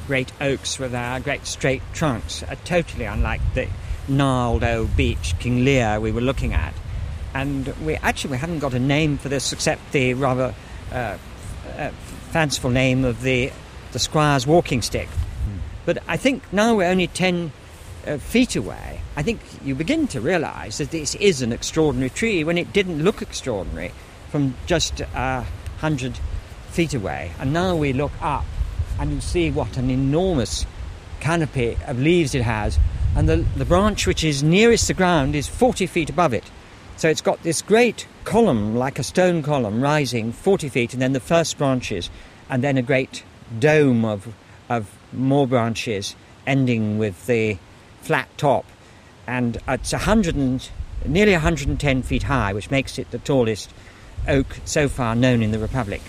great 0.07 0.31
oaks 0.39 0.79
with 0.79 0.93
their 0.93 1.19
great 1.19 1.45
straight 1.45 1.81
trunks 1.91 2.41
are 2.43 2.55
totally 2.63 3.03
unlike 3.03 3.41
the 3.53 3.67
gnarled 4.07 4.63
old 4.63 4.95
beech, 4.95 5.37
King 5.39 5.65
Lir, 5.65 5.99
we 5.99 6.09
were 6.09 6.21
looking 6.21 6.53
at. 6.53 6.73
And 7.33 7.67
we 7.85 7.95
actually 7.95 8.31
we 8.31 8.37
haven't 8.37 8.59
got 8.59 8.73
a 8.73 8.79
name 8.79 9.17
for 9.17 9.27
this 9.27 9.51
except 9.51 9.91
the 9.91 10.13
rather 10.13 10.55
uh, 10.89 11.17
uh, 11.77 11.89
fanciful 12.29 12.69
name 12.69 13.03
of 13.03 13.23
the, 13.23 13.51
the 13.91 13.99
squire's 13.99 14.47
walking 14.47 14.81
stick. 14.81 15.09
Mm. 15.09 15.59
But 15.85 15.97
I 16.07 16.15
think 16.15 16.41
now 16.53 16.75
we're 16.75 16.89
only 16.89 17.07
10 17.07 17.51
uh, 18.07 18.19
feet 18.19 18.55
away. 18.55 19.01
I 19.17 19.21
think 19.21 19.41
you 19.65 19.75
begin 19.75 20.07
to 20.07 20.21
realise 20.21 20.77
that 20.77 20.91
this 20.91 21.13
is 21.15 21.41
an 21.41 21.51
extraordinary 21.51 22.09
tree 22.09 22.45
when 22.45 22.57
it 22.57 22.71
didn't 22.71 23.03
look 23.03 23.21
extraordinary 23.21 23.91
from 24.29 24.55
just 24.65 25.01
a 25.01 25.45
hundred 25.79 26.17
feet 26.75 26.93
away. 26.93 27.31
And 27.39 27.53
now 27.53 27.73
we 27.73 27.93
look 27.93 28.11
up 28.21 28.45
and 28.99 29.11
you 29.13 29.21
see 29.21 29.49
what 29.49 29.77
an 29.77 29.89
enormous 29.89 30.65
canopy 31.21 31.77
of 31.87 31.97
leaves 31.97 32.35
it 32.35 32.41
has. 32.41 32.77
And 33.15 33.29
the, 33.29 33.37
the 33.55 33.63
branch 33.63 34.05
which 34.05 34.25
is 34.25 34.43
nearest 34.43 34.89
the 34.89 34.93
ground 34.93 35.35
is 35.35 35.47
40 35.47 35.87
feet 35.87 36.09
above 36.09 36.33
it. 36.33 36.43
So 36.97 37.09
it's 37.09 37.21
got 37.21 37.41
this 37.43 37.61
great 37.61 38.07
column, 38.25 38.75
like 38.75 38.99
a 38.99 39.03
stone 39.03 39.41
column, 39.41 39.81
rising 39.81 40.33
40 40.33 40.67
feet, 40.67 40.93
and 40.93 41.01
then 41.01 41.13
the 41.13 41.19
first 41.21 41.57
branches, 41.57 42.09
and 42.49 42.61
then 42.61 42.77
a 42.77 42.81
great 42.81 43.23
dome 43.57 44.03
of, 44.03 44.33
of 44.69 44.97
more 45.13 45.47
branches, 45.47 46.15
ending 46.45 46.97
with 46.97 47.25
the 47.25 47.57
flat 48.01 48.27
top. 48.37 48.65
And 49.27 49.57
it's 49.67 49.93
100 49.93 50.35
and, 50.35 50.69
nearly 51.05 51.33
110 51.33 52.03
feet 52.03 52.23
high, 52.23 52.51
which 52.53 52.69
makes 52.69 52.99
it 52.99 53.11
the 53.11 53.19
tallest 53.19 53.73
oak 54.27 54.57
so 54.65 54.89
far 54.89 55.15
known 55.15 55.41
in 55.41 55.51
the 55.51 55.59
Republic. 55.59 56.01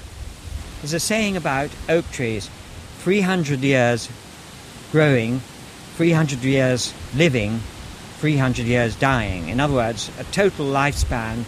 There's 0.86 1.02
a 1.02 1.04
saying 1.04 1.36
about 1.36 1.70
oak 1.88 2.08
trees 2.12 2.48
300 2.98 3.58
years 3.58 4.08
growing, 4.92 5.40
300 5.96 6.44
years 6.44 6.94
living, 7.12 7.58
300 8.18 8.66
years 8.66 8.94
dying. 8.94 9.48
In 9.48 9.58
other 9.58 9.74
words, 9.74 10.12
a 10.20 10.22
total 10.30 10.66
lifespan 10.66 11.42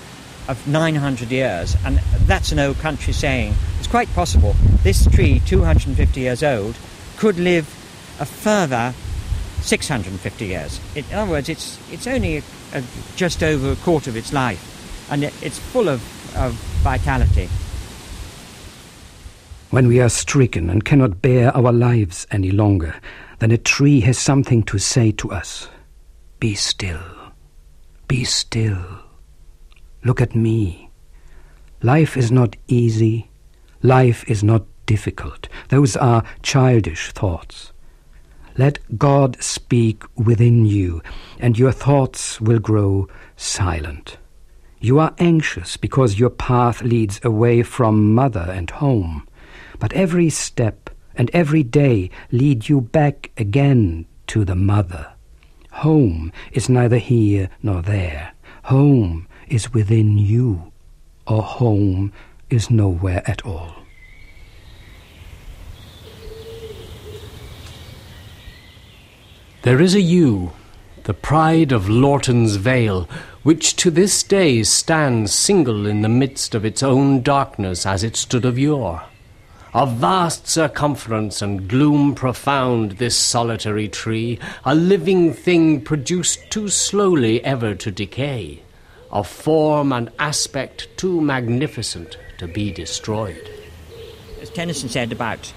of 0.49 0.67
900 0.67 1.31
years. 1.31 1.77
And 1.85 1.99
that's 2.27 2.51
an 2.51 2.59
old 2.59 2.79
country 2.79 3.13
saying. 3.13 3.55
It's 3.79 3.87
quite 3.87 4.13
possible 4.13 4.57
this 4.83 5.07
tree, 5.07 5.41
250 5.47 6.19
years 6.19 6.43
old, 6.43 6.75
could 7.17 7.39
live 7.39 7.67
a 8.19 8.27
further 8.27 8.93
650 9.61 10.47
years. 10.47 10.81
In 10.97 11.05
other 11.13 11.31
words, 11.31 11.49
it's, 11.49 11.79
it's 11.93 12.09
only 12.09 12.39
a, 12.39 12.43
a, 12.73 12.83
just 13.15 13.45
over 13.45 13.71
a 13.71 13.77
quarter 13.77 14.11
of 14.11 14.17
its 14.17 14.33
life, 14.33 15.07
and 15.13 15.23
it, 15.23 15.33
it's 15.41 15.61
full 15.61 15.89
of, 15.89 16.03
of 16.37 16.55
vitality. 16.83 17.49
When 19.71 19.87
we 19.87 20.01
are 20.01 20.09
stricken 20.09 20.71
and 20.71 20.83
cannot 20.83 21.21
bear 21.21 21.55
our 21.55 21.73
lives 21.73 22.27
any 22.31 22.51
longer, 22.51 22.95
then 23.39 23.51
a 23.51 23.59
tree 23.59 24.01
has 24.01 24.19
something 24.19 24.63
to 24.63 24.79
say 24.79 25.13
to 25.13 25.31
us. 25.31 25.69
Be 26.41 26.55
still. 26.55 27.03
Be 28.07 28.25
still. 28.25 28.83
Look 30.05 30.23
at 30.23 30.35
me. 30.35 30.89
Life 31.83 32.17
is 32.17 32.33
not 32.33 32.57
easy. 32.67 33.31
Life 33.83 34.25
is 34.27 34.43
not 34.43 34.65
difficult. 34.87 35.49
Those 35.69 35.99
are 35.99 36.25
childish 36.43 37.13
thoughts. 37.13 37.73
Let 38.57 38.79
God 38.97 39.37
speak 39.43 40.03
within 40.17 40.65
you, 40.65 41.03
and 41.39 41.59
your 41.59 41.73
thoughts 41.73 42.41
will 42.41 42.59
grow 42.59 43.07
silent. 43.37 44.17
You 44.81 44.99
are 44.99 45.15
anxious 45.19 45.77
because 45.77 46.19
your 46.19 46.31
path 46.31 46.81
leads 46.81 47.21
away 47.23 47.63
from 47.63 48.15
mother 48.15 48.47
and 48.51 48.71
home, 48.71 49.29
but 49.79 49.93
every 49.93 50.31
step 50.31 50.91
and 51.15 51.31
every 51.33 51.63
day 51.63 52.11
lead 52.31 52.69
you 52.69 52.81
back 52.81 53.31
again 53.37 54.07
to 54.29 54.45
the 54.45 54.55
mother. 54.55 55.13
Home 55.73 56.33
is 56.53 56.69
neither 56.69 56.99
here 56.99 57.51
nor 57.63 57.83
there. 57.83 58.33
Home 58.65 59.27
is 59.49 59.73
within 59.73 60.19
you, 60.19 60.73
or 61.27 61.43
home 61.43 62.13
is 62.51 62.71
nowhere 62.71 63.23
at 63.27 63.45
all. 63.45 63.75
There 69.63 69.81
is 69.81 69.95
a 69.95 70.01
yew, 70.01 70.53
the 71.05 71.15
pride 71.15 71.73
of 71.73 71.89
Lorton's 71.89 72.57
Vale, 72.57 73.09
which 73.43 73.77
to 73.77 73.91
this 73.91 74.23
day 74.23 74.63
stands 74.63 75.33
single 75.33 75.87
in 75.87 76.03
the 76.03 76.09
midst 76.09 76.55
of 76.55 76.65
its 76.65 76.83
own 76.83 77.23
darkness 77.23 77.85
as 77.85 78.05
it 78.05 78.17
stood 78.17 78.45
of 78.45 78.59
yore. 78.59 79.08
Of 79.79 79.93
vast 79.93 80.49
circumference 80.49 81.41
and 81.41 81.69
gloom 81.69 82.17
profound, 82.17 82.99
this 82.99 83.17
solitary 83.17 83.87
tree, 83.87 84.41
a 84.65 84.75
living 84.75 85.33
thing 85.33 85.83
produced 85.83 86.41
too 86.51 86.69
slowly 86.69 87.45
ever 87.45 87.77
to 87.77 87.93
decay, 87.93 88.61
of 89.13 89.29
form 89.29 89.93
and 89.93 90.11
aspect 90.19 90.89
too 90.97 91.21
magnificent 91.21 92.19
to 92.39 92.49
be 92.49 92.73
destroyed. 92.73 93.49
As 94.43 94.51
Tennyson 94.51 94.89
said 94.89 95.13
about 95.13 95.53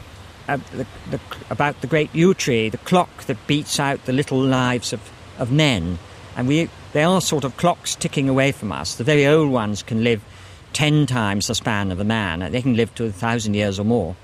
uh, 0.47 0.57
the, 0.71 0.86
the, 1.10 1.19
about 1.49 1.81
the 1.81 1.88
great 1.88 2.13
yew 2.13 2.36
tree, 2.36 2.69
the 2.69 2.77
clock 2.77 3.23
that 3.23 3.47
beats 3.47 3.79
out 3.79 4.05
the 4.05 4.13
little 4.13 4.39
lives 4.39 4.93
of, 4.93 5.01
of 5.39 5.51
men, 5.51 5.97
and 6.38 6.47
we 6.47 6.69
they 6.93 7.03
are 7.03 7.21
sort 7.21 7.43
of 7.43 7.57
clocks 7.57 7.95
ticking 7.95 8.29
away 8.29 8.51
from 8.51 8.71
us. 8.71 8.93
The 8.93 9.03
very 9.03 9.25
old 9.25 9.49
ones 9.49 9.81
can 9.81 10.03
live 10.03 10.21
ten 10.73 11.05
times 11.05 11.47
the 11.47 11.55
span 11.55 11.91
of 11.91 11.99
a 11.99 12.03
man. 12.03 12.51
They 12.51 12.62
can 12.62 12.75
live 12.75 12.93
to 12.95 13.05
a 13.05 13.12
thousand 13.12 13.53
years 13.53 13.79
or 13.79 13.84
more. 13.84 14.15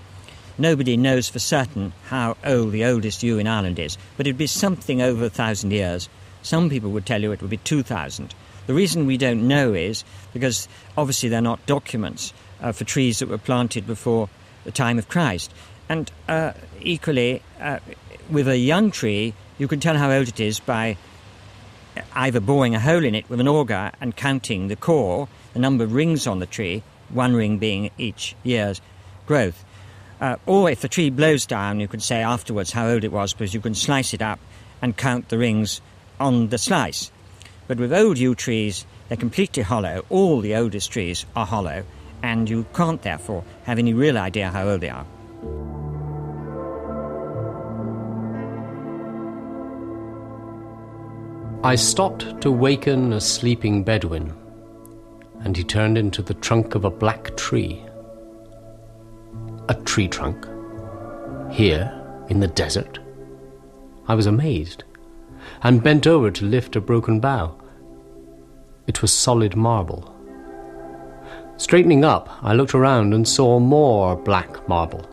Nobody 0.58 0.98
knows 0.98 1.30
for 1.30 1.40
certain 1.40 1.94
how 2.06 2.36
old 2.44 2.72
the 2.72 2.86
oldest 2.86 3.22
yew 3.22 3.38
in 3.38 3.48
Ireland 3.48 3.78
is, 3.78 3.98
but 4.16 4.26
it'd 4.26 4.38
be 4.38 4.48
something 4.48 5.02
over 5.02 5.26
a 5.26 5.30
thousand 5.30 5.72
years. 5.72 6.10
Some 6.42 6.70
people 6.70 6.92
would 6.92 7.06
tell 7.06 7.22
you 7.22 7.32
it 7.32 7.42
would 7.42 7.50
be 7.50 7.58
2,000. 7.58 8.34
The 8.66 8.74
reason 8.74 9.06
we 9.06 9.18
don't 9.18 9.48
know 9.48 9.74
is 9.74 10.04
because 10.34 10.68
obviously 10.98 11.30
they're 11.30 11.42
not 11.42 11.66
documents 11.68 12.34
uh, 12.62 12.72
for 12.72 12.86
trees 12.86 13.20
that 13.20 13.30
were 13.30 13.38
planted 13.38 13.86
before 13.86 14.30
the 14.64 14.72
time 14.72 14.98
of 14.98 15.08
Christ. 15.08 15.54
And 15.90 16.12
uh, 16.28 16.54
equally, 16.82 17.44
uh, 17.62 17.80
with 18.30 18.48
a 18.48 18.58
young 18.58 18.92
tree, 18.92 19.34
you 19.58 19.68
can 19.68 19.80
tell 19.80 19.96
how 19.96 20.12
old 20.12 20.28
it 20.28 20.40
is 20.40 20.60
by 20.60 20.98
either 22.14 22.40
boring 22.40 22.76
a 22.76 22.80
hole 22.80 23.04
in 23.04 23.16
it 23.16 23.30
with 23.30 23.40
an 23.40 23.48
auger 23.48 23.92
and 24.02 24.16
counting 24.16 24.68
the 24.68 24.76
core, 24.76 25.28
the 25.58 25.62
number 25.62 25.84
of 25.84 25.94
rings 25.94 26.28
on 26.28 26.38
the 26.38 26.46
tree, 26.46 26.84
one 27.10 27.34
ring 27.34 27.58
being 27.58 27.90
each 27.98 28.36
year's 28.44 28.80
growth. 29.26 29.66
Uh, 30.22 30.36
or 30.46 30.70
if 30.70 30.82
the 30.82 30.88
tree 30.88 31.10
blows 31.10 31.48
down, 31.48 31.80
you 31.80 31.88
can 31.88 32.00
say 32.00 32.22
afterwards 32.22 32.72
how 32.72 32.88
old 32.88 33.04
it 33.04 33.12
was 33.12 33.34
because 33.34 33.56
you 33.56 33.60
can 33.60 33.74
slice 33.74 34.14
it 34.14 34.22
up 34.22 34.40
and 34.84 34.96
count 34.96 35.30
the 35.30 35.38
rings 35.38 35.82
on 36.20 36.50
the 36.50 36.60
slice. 36.60 37.12
But 37.68 37.80
with 37.80 37.92
old 37.92 38.20
yew 38.20 38.36
trees, 38.36 38.86
they're 39.08 39.18
completely 39.18 39.64
hollow. 39.64 40.06
All 40.12 40.42
the 40.42 40.56
oldest 40.56 40.92
trees 40.92 41.26
are 41.36 41.48
hollow, 41.48 41.84
and 42.22 42.48
you 42.48 42.68
can't 42.76 43.02
therefore 43.02 43.44
have 43.64 43.80
any 43.80 43.96
real 43.96 44.18
idea 44.18 44.50
how 44.50 44.70
old 44.70 44.82
they 44.82 44.90
are. 44.90 45.08
I 51.64 51.76
stopped 51.76 52.42
to 52.42 52.52
waken 52.52 53.12
a 53.12 53.20
sleeping 53.20 53.84
Bedouin, 53.84 54.32
and 55.48 55.56
he 55.56 55.64
turned 55.64 55.98
into 55.98 56.22
the 56.22 56.34
trunk 56.34 56.76
of 56.76 56.84
a 56.84 56.90
black 56.90 57.38
tree. 57.38 57.82
A 59.70 59.76
tree 59.86 60.10
trunk? 60.10 60.46
Here, 61.50 61.90
in 62.28 62.42
the 62.42 62.50
desert? 62.50 63.00
I 64.10 64.14
was 64.14 64.26
amazed, 64.26 64.84
and 65.64 65.82
bent 65.82 66.06
over 66.06 66.32
to 66.32 66.44
lift 66.44 66.76
a 66.76 66.82
broken 66.82 67.22
bough. 67.22 67.56
It 68.88 69.02
was 69.02 69.14
solid 69.14 69.56
marble. 69.56 70.14
Straightening 71.56 72.04
up, 72.04 72.28
I 72.44 72.52
looked 72.52 72.76
around 72.76 73.14
and 73.14 73.26
saw 73.26 73.58
more 73.58 74.18
black 74.18 74.68
marble. 74.68 75.08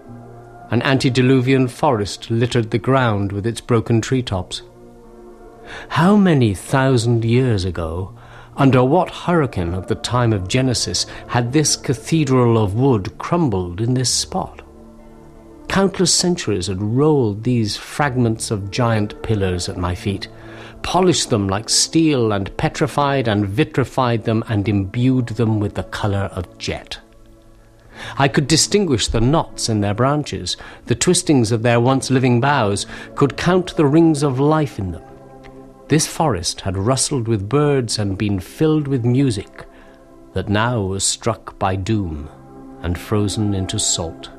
An 0.72 0.82
antediluvian 0.82 1.68
forest 1.68 2.28
littered 2.28 2.72
the 2.72 2.78
ground 2.78 3.30
with 3.30 3.46
its 3.46 3.60
broken 3.60 4.00
treetops. 4.00 4.62
How 5.90 6.16
many 6.16 6.54
thousand 6.54 7.24
years 7.24 7.64
ago, 7.64 8.16
under 8.56 8.84
what 8.84 9.10
hurricane 9.10 9.74
of 9.74 9.88
the 9.88 9.94
time 9.96 10.32
of 10.32 10.48
Genesis, 10.48 11.06
had 11.28 11.52
this 11.52 11.76
cathedral 11.76 12.56
of 12.56 12.74
wood 12.74 13.16
crumbled 13.18 13.80
in 13.80 13.94
this 13.94 14.12
spot? 14.12 14.62
Countless 15.68 16.14
centuries 16.14 16.68
had 16.68 16.80
rolled 16.80 17.42
these 17.42 17.76
fragments 17.76 18.50
of 18.50 18.70
giant 18.70 19.20
pillars 19.22 19.68
at 19.68 19.76
my 19.76 19.94
feet, 19.94 20.28
polished 20.82 21.30
them 21.30 21.48
like 21.48 21.68
steel, 21.68 22.32
and 22.32 22.56
petrified 22.56 23.26
and 23.26 23.48
vitrified 23.48 24.24
them, 24.24 24.44
and 24.48 24.68
imbued 24.68 25.28
them 25.30 25.58
with 25.58 25.74
the 25.74 25.82
colour 25.82 26.30
of 26.32 26.58
jet. 26.58 26.98
I 28.18 28.28
could 28.28 28.46
distinguish 28.46 29.08
the 29.08 29.20
knots 29.20 29.68
in 29.68 29.80
their 29.80 29.94
branches, 29.94 30.56
the 30.86 30.94
twistings 30.94 31.50
of 31.50 31.62
their 31.62 31.80
once 31.80 32.10
living 32.10 32.40
boughs, 32.40 32.86
could 33.14 33.36
count 33.36 33.76
the 33.76 33.86
rings 33.86 34.22
of 34.22 34.38
life 34.38 34.78
in 34.78 34.92
them. 34.92 35.02
This 35.86 36.06
forest 36.06 36.62
had 36.62 36.78
rustled 36.78 37.28
with 37.28 37.46
birds 37.46 37.98
and 37.98 38.16
been 38.16 38.40
filled 38.40 38.88
with 38.88 39.04
music 39.04 39.66
that 40.32 40.48
now 40.48 40.80
was 40.80 41.04
struck 41.04 41.58
by 41.58 41.76
doom 41.76 42.30
and 42.80 42.98
frozen 42.98 43.52
into 43.52 43.78
salt. 43.78 44.30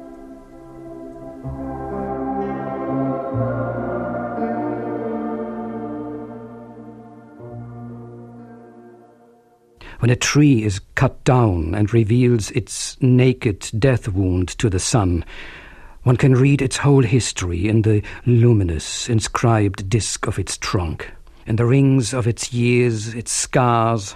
When 10.00 10.10
a 10.10 10.16
tree 10.16 10.64
is 10.64 10.82
cut 10.96 11.24
down 11.24 11.76
and 11.76 11.94
reveals 11.94 12.50
its 12.52 13.00
naked 13.02 13.70
death 13.78 14.08
wound 14.08 14.48
to 14.58 14.68
the 14.68 14.80
sun, 14.80 15.24
one 16.02 16.18
can 16.18 16.34
read 16.34 16.64
its 16.64 16.78
whole 16.78 17.04
history 17.04 17.68
in 17.68 17.84
the 17.84 18.02
luminous, 18.26 19.08
inscribed 19.10 19.88
disk 19.90 20.26
of 20.26 20.40
its 20.40 20.58
trunk 20.58 21.12
in 21.46 21.56
the 21.56 21.66
rings 21.66 22.14
of 22.14 22.28
its 22.28 22.52
years, 22.52 23.14
its 23.14 23.32
scars, 23.32 24.16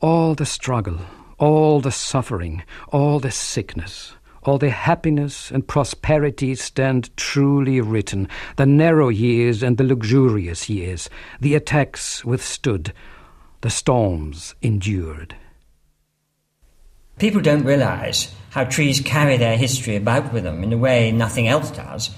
all 0.00 0.34
the 0.34 0.46
struggle, 0.46 0.98
all 1.38 1.80
the 1.80 1.92
suffering, 1.92 2.62
all 2.88 3.18
the 3.18 3.30
sickness, 3.30 4.14
all 4.42 4.58
the 4.58 4.70
happiness 4.70 5.50
and 5.50 5.66
prosperity 5.66 6.54
stand 6.54 7.14
truly 7.16 7.80
written, 7.80 8.28
the 8.56 8.66
narrow 8.66 9.08
years 9.08 9.62
and 9.62 9.76
the 9.76 9.84
luxurious 9.84 10.68
years, 10.68 11.10
the 11.40 11.54
attacks 11.54 12.24
withstood, 12.24 12.92
the 13.62 13.70
storms 13.70 14.54
endured. 14.62 15.34
People 17.18 17.40
don't 17.40 17.64
realize 17.64 18.34
how 18.50 18.64
trees 18.64 19.00
carry 19.00 19.38
their 19.38 19.56
history 19.56 19.96
about 19.96 20.32
with 20.32 20.44
them 20.44 20.62
in 20.62 20.72
a 20.72 20.78
way 20.78 21.10
nothing 21.10 21.48
else 21.48 21.70
does. 21.70 22.10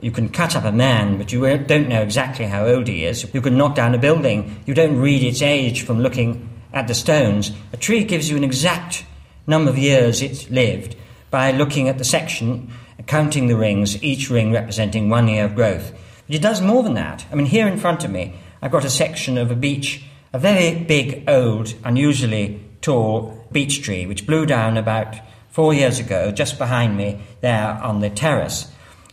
You 0.00 0.10
can 0.10 0.28
cut 0.28 0.54
up 0.54 0.64
a 0.64 0.72
man, 0.72 1.18
but 1.18 1.32
you 1.32 1.40
don't 1.58 1.88
know 1.88 2.02
exactly 2.02 2.46
how 2.46 2.66
old 2.66 2.86
he 2.86 3.04
is. 3.04 3.32
You 3.34 3.40
can 3.40 3.56
knock 3.56 3.74
down 3.74 3.94
a 3.94 3.98
building. 3.98 4.62
You 4.64 4.74
don't 4.74 4.98
read 4.98 5.22
its 5.22 5.42
age 5.42 5.82
from 5.82 6.00
looking 6.00 6.48
at 6.72 6.86
the 6.86 6.94
stones. 6.94 7.50
A 7.72 7.76
tree 7.76 8.04
gives 8.04 8.30
you 8.30 8.36
an 8.36 8.44
exact 8.44 9.04
number 9.46 9.70
of 9.70 9.78
years 9.78 10.22
it's 10.22 10.48
lived 10.50 10.96
by 11.30 11.50
looking 11.50 11.88
at 11.88 11.98
the 11.98 12.04
section, 12.04 12.70
counting 13.06 13.48
the 13.48 13.56
rings, 13.56 14.02
each 14.02 14.30
ring 14.30 14.52
representing 14.52 15.08
one 15.08 15.26
year 15.26 15.46
of 15.46 15.54
growth. 15.54 15.92
But 16.26 16.36
it 16.36 16.42
does 16.42 16.60
more 16.60 16.82
than 16.82 16.94
that. 16.94 17.26
I 17.32 17.34
mean, 17.34 17.46
here 17.46 17.66
in 17.66 17.78
front 17.78 18.04
of 18.04 18.10
me, 18.10 18.34
I've 18.62 18.70
got 18.70 18.84
a 18.84 18.90
section 18.90 19.38
of 19.38 19.50
a 19.50 19.56
beech, 19.56 20.04
a 20.32 20.38
very 20.38 20.84
big, 20.84 21.28
old, 21.28 21.74
unusually 21.84 22.60
tall 22.82 23.46
beech 23.50 23.82
tree, 23.82 24.06
which 24.06 24.26
blew 24.26 24.46
down 24.46 24.76
about 24.76 25.16
four 25.50 25.74
years 25.74 25.98
ago, 25.98 26.30
just 26.30 26.58
behind 26.58 26.96
me 26.96 27.20
there 27.40 27.80
on 27.82 28.00
the 28.00 28.10
terrace. 28.10 28.70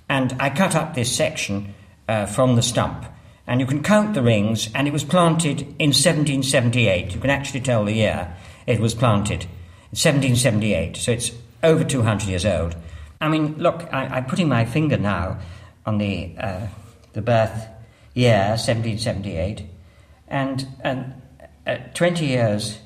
And 0.08 0.36
I 0.40 0.50
cut 0.50 0.76
up 0.76 0.94
this 0.94 1.16
section 1.16 1.74
uh, 2.08 2.26
from 2.26 2.56
the 2.56 2.62
stump, 2.62 3.06
and 3.48 3.60
you 3.60 3.66
can 3.66 3.84
count 3.84 4.14
the 4.14 4.22
rings, 4.22 4.70
and 4.74 4.88
it 4.88 4.94
was 4.94 5.04
planted 5.04 5.62
in 5.80 5.90
1778. 5.92 7.14
You 7.14 7.20
can 7.20 7.30
actually 7.30 7.62
tell 7.62 7.86
the 7.86 7.94
year 7.94 8.36
it 8.68 8.80
was 8.80 8.94
planted. 8.94 9.44
in 9.44 9.98
1778, 9.98 10.98
so 10.98 11.12
it's 11.12 11.32
over 11.64 11.84
200 11.84 12.28
years 12.28 12.46
old. 12.46 12.76
I 13.22 13.30
mean, 13.30 13.56
look, 13.58 13.88
I, 13.94 14.18
am 14.18 14.26
putting 14.26 14.50
my 14.50 14.66
finger 14.66 14.98
now 14.98 15.40
on 15.86 15.98
the, 15.98 16.36
uh, 16.38 16.68
the 17.14 17.22
birth 17.22 17.68
year, 18.14 18.50
1778, 18.50 19.64
and, 20.28 20.68
and 20.82 21.14
uh, 21.66 21.78
20 21.94 22.26
years 22.26 22.80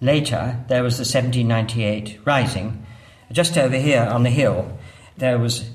later, 0.00 0.64
there 0.68 0.82
was 0.82 0.96
the 0.96 1.02
1798 1.02 2.20
rising. 2.24 2.86
Just 3.32 3.58
over 3.58 3.76
here 3.76 4.02
on 4.02 4.22
the 4.22 4.30
hill, 4.30 4.78
there 5.16 5.38
was 5.38 5.70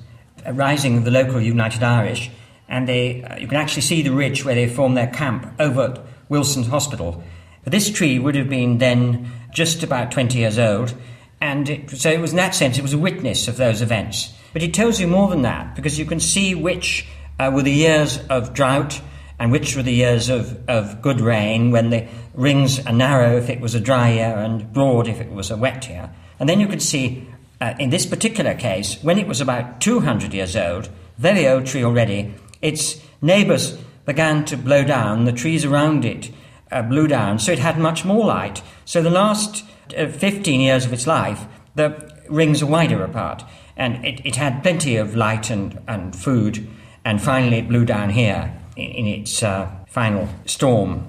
a 0.46 0.54
rising 0.54 0.98
of 0.98 1.06
the 1.06 1.12
local 1.12 1.40
United 1.40 1.84
Irish, 1.84 2.30
and 2.68 2.88
they, 2.88 3.24
uh, 3.24 3.38
you 3.38 3.48
can 3.48 3.58
actually 3.58 3.82
see 3.82 4.02
the 4.02 4.12
ridge 4.12 4.46
where 4.46 4.56
they 4.56 4.68
formed 4.68 4.98
their 4.98 5.08
camp 5.08 5.52
over 5.60 5.82
at 5.82 6.00
Wilson's 6.30 6.68
Hospital. 6.68 7.24
This 7.66 7.90
tree 7.90 8.20
would 8.20 8.36
have 8.36 8.50
been 8.50 8.78
then 8.78 9.32
just 9.54 9.84
about 9.84 10.12
20 10.12 10.38
years 10.38 10.60
old, 10.60 10.94
and 11.42 11.70
it, 11.70 11.90
so 11.92 12.10
it 12.10 12.20
was 12.20 12.32
in 12.32 12.38
that 12.38 12.56
sense, 12.56 12.78
it 12.78 12.82
was 12.82 12.94
a 12.94 12.98
witness 12.98 13.48
of 13.48 13.58
those 13.58 13.82
events. 13.82 14.34
But 14.54 14.64
it 14.64 14.74
tells 14.74 15.00
you 15.00 15.08
more 15.08 15.30
than 15.30 15.44
that, 15.44 15.76
because 15.76 15.98
you 15.98 16.06
can 16.06 16.20
see 16.20 16.56
which 16.56 17.08
uh, 17.40 17.52
were 17.54 17.62
the 17.62 17.72
years 17.72 18.20
of 18.30 18.54
drought 18.54 19.02
and 19.40 19.52
which 19.52 19.76
were 19.76 19.84
the 19.84 19.94
years 19.94 20.30
of, 20.30 20.68
of 20.70 21.02
good 21.02 21.22
rain, 21.22 21.72
when 21.72 21.90
the 21.90 22.08
rings 22.34 22.86
are 22.86 22.94
narrow 22.94 23.38
if 23.38 23.50
it 23.50 23.62
was 23.62 23.74
a 23.74 23.80
dry 23.80 24.12
year 24.12 24.36
and 24.38 24.74
broad 24.74 25.08
if 25.08 25.22
it 25.22 25.32
was 25.32 25.50
a 25.50 25.56
wet 25.56 25.88
year. 25.88 26.10
And 26.40 26.50
then 26.50 26.60
you 26.60 26.68
can 26.68 26.80
see, 26.80 27.28
uh, 27.62 27.74
in 27.80 27.90
this 27.90 28.06
particular 28.06 28.54
case, 28.54 29.02
when 29.02 29.18
it 29.18 29.28
was 29.28 29.42
about 29.42 29.82
200 29.82 30.34
years 30.34 30.56
old, 30.56 30.90
very 31.18 31.48
old 31.48 31.66
tree 31.66 31.84
already, 31.84 32.34
its 32.62 33.02
neighbours 33.22 33.78
began 34.06 34.46
to 34.46 34.58
blow 34.58 34.84
down, 34.84 35.26
the 35.26 35.32
trees 35.32 35.66
around 35.66 36.06
it 36.06 36.32
uh, 36.72 36.82
blew 36.82 37.08
down, 37.08 37.40
so 37.40 37.52
it 37.52 37.60
had 37.60 37.78
much 37.78 38.06
more 38.06 38.26
light. 38.26 38.62
So 38.86 39.02
the 39.02 39.10
last 39.10 39.66
uh, 39.98 40.08
15 40.08 40.62
years 40.62 40.86
of 40.86 40.94
its 40.94 41.06
life, 41.06 41.46
the 41.76 42.12
rings 42.30 42.62
are 42.62 42.68
wider 42.68 43.04
apart, 43.04 43.44
and 43.76 44.06
it, 44.06 44.26
it 44.26 44.36
had 44.36 44.64
plenty 44.64 44.96
of 44.96 45.16
light 45.16 45.50
and, 45.50 45.80
and 45.88 46.16
food, 46.16 46.68
and 47.04 47.22
finally 47.22 47.58
it 47.58 47.68
blew 47.68 47.86
down 47.86 48.10
here 48.10 48.54
in, 48.76 48.92
in 48.92 49.06
its 49.08 49.44
uh, 49.44 49.70
final 49.88 50.30
storm. 50.46 51.09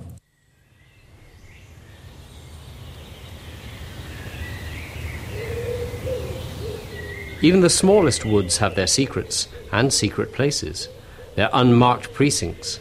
Even 7.42 7.60
the 7.60 7.70
smallest 7.70 8.26
woods 8.26 8.58
have 8.58 8.74
their 8.74 8.86
secrets 8.86 9.48
and 9.72 9.92
secret 9.92 10.32
places, 10.32 10.88
their 11.36 11.48
unmarked 11.54 12.12
precincts. 12.12 12.80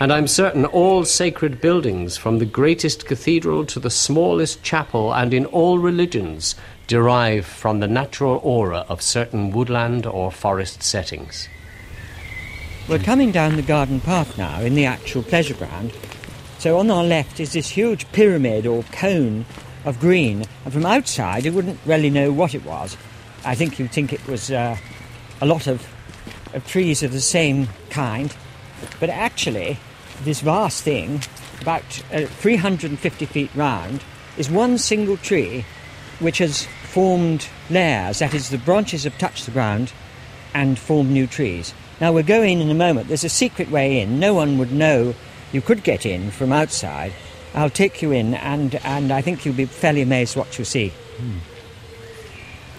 And 0.00 0.10
I'm 0.10 0.26
certain 0.26 0.64
all 0.64 1.04
sacred 1.04 1.60
buildings, 1.60 2.16
from 2.16 2.38
the 2.38 2.46
greatest 2.46 3.04
cathedral 3.04 3.66
to 3.66 3.78
the 3.78 3.90
smallest 3.90 4.62
chapel, 4.62 5.12
and 5.12 5.34
in 5.34 5.44
all 5.46 5.78
religions, 5.78 6.54
derive 6.86 7.44
from 7.44 7.80
the 7.80 7.86
natural 7.86 8.40
aura 8.42 8.86
of 8.88 9.02
certain 9.02 9.50
woodland 9.50 10.06
or 10.06 10.32
forest 10.32 10.82
settings. 10.82 11.48
We're 12.88 12.98
coming 12.98 13.30
down 13.30 13.56
the 13.56 13.62
garden 13.62 14.00
path 14.00 14.38
now 14.38 14.60
in 14.62 14.74
the 14.74 14.86
actual 14.86 15.22
pleasure 15.22 15.54
ground. 15.54 15.92
So 16.58 16.78
on 16.78 16.90
our 16.90 17.04
left 17.04 17.38
is 17.40 17.52
this 17.52 17.68
huge 17.68 18.10
pyramid 18.12 18.66
or 18.66 18.84
cone 18.84 19.44
of 19.84 20.00
green, 20.00 20.44
and 20.64 20.72
from 20.72 20.86
outside 20.86 21.44
you 21.44 21.52
wouldn't 21.52 21.78
really 21.84 22.10
know 22.10 22.32
what 22.32 22.54
it 22.54 22.64
was. 22.64 22.96
I 23.44 23.54
think 23.54 23.78
you'd 23.78 23.90
think 23.90 24.12
it 24.12 24.26
was 24.26 24.50
uh, 24.50 24.76
a 25.40 25.46
lot 25.46 25.66
of, 25.66 25.86
of 26.54 26.66
trees 26.66 27.02
of 27.02 27.12
the 27.12 27.20
same 27.20 27.68
kind, 27.90 28.34
but 29.00 29.10
actually, 29.10 29.78
this 30.22 30.40
vast 30.40 30.82
thing, 30.82 31.22
about 31.60 31.82
uh, 32.12 32.26
350 32.26 33.26
feet 33.26 33.50
round, 33.54 34.02
is 34.36 34.50
one 34.50 34.78
single 34.78 35.16
tree 35.16 35.64
which 36.20 36.38
has 36.38 36.66
formed 36.84 37.48
layers, 37.68 38.20
that 38.20 38.34
is, 38.34 38.50
the 38.50 38.58
branches 38.58 39.04
have 39.04 39.16
touched 39.18 39.46
the 39.46 39.50
ground 39.50 39.92
and 40.54 40.78
formed 40.78 41.10
new 41.10 41.26
trees. 41.26 41.74
Now 42.00 42.12
we'll 42.12 42.22
go 42.22 42.42
in 42.42 42.60
in 42.60 42.70
a 42.70 42.74
moment. 42.74 43.08
There's 43.08 43.24
a 43.24 43.28
secret 43.28 43.70
way 43.70 44.00
in. 44.00 44.20
No 44.20 44.34
one 44.34 44.58
would 44.58 44.72
know 44.72 45.14
you 45.52 45.60
could 45.60 45.82
get 45.82 46.06
in 46.06 46.30
from 46.30 46.52
outside. 46.52 47.12
I'll 47.54 47.70
take 47.70 48.02
you 48.02 48.12
in, 48.12 48.34
and, 48.34 48.74
and 48.76 49.12
I 49.12 49.20
think 49.20 49.44
you'll 49.44 49.54
be 49.54 49.66
fairly 49.66 50.02
amazed 50.02 50.36
what 50.36 50.58
you 50.58 50.64
see. 50.64 50.88
Hmm. 51.18 51.38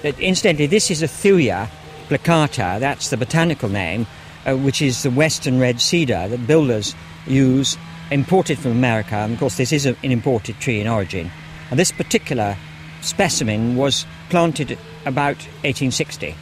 But 0.04 0.20
incidentally, 0.20 0.68
this 0.68 0.92
is 0.92 1.02
a 1.02 1.08
Thuya 1.08 1.70
plicata, 2.10 2.80
that's 2.80 3.10
the 3.10 3.18
botanical 3.18 3.70
name, 3.70 4.06
uh, 4.46 4.56
which 4.56 4.82
is 4.82 5.02
the 5.02 5.10
western 5.10 5.60
red 5.60 5.80
cedar 5.80 6.28
that 6.28 6.46
builders 6.46 6.94
use, 7.26 7.78
imported 8.12 8.60
from 8.60 8.72
America. 8.72 9.16
And 9.16 9.34
of 9.34 9.40
course, 9.40 9.56
this 9.56 9.72
is 9.72 9.86
a, 9.86 9.96
an 10.04 10.12
imported 10.12 10.60
tree 10.60 10.82
in 10.82 10.88
origin. 10.88 11.32
And 11.72 11.80
this 11.80 11.94
particular 11.94 12.58
specimen 13.02 13.78
was 13.78 14.06
planted 14.30 14.78
about 15.06 15.38
1860. 15.64 16.36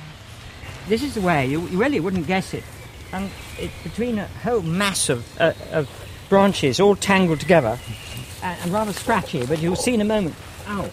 This 0.88 1.04
is 1.04 1.14
the 1.14 1.22
way, 1.22 1.46
you, 1.46 1.62
you 1.68 1.78
really 1.78 2.00
wouldn't 2.00 2.26
guess 2.26 2.56
it. 2.56 2.64
And 3.14 3.30
it's 3.60 3.84
between 3.84 4.18
a 4.18 4.26
whole 4.26 4.62
mass 4.62 5.10
of, 5.10 5.40
uh, 5.40 5.54
of 5.72 5.88
branches 6.30 6.80
all 6.80 6.96
tangled 6.96 7.40
together 7.40 7.78
and, 8.42 8.60
and 8.62 8.74
rather 8.74 8.94
scratchy, 8.94 9.46
but 9.46 9.62
you'll 9.62 9.76
see 9.76 9.94
in 9.94 10.02
a 10.02 10.06
moment. 10.06 10.36
Ow. 10.68 10.90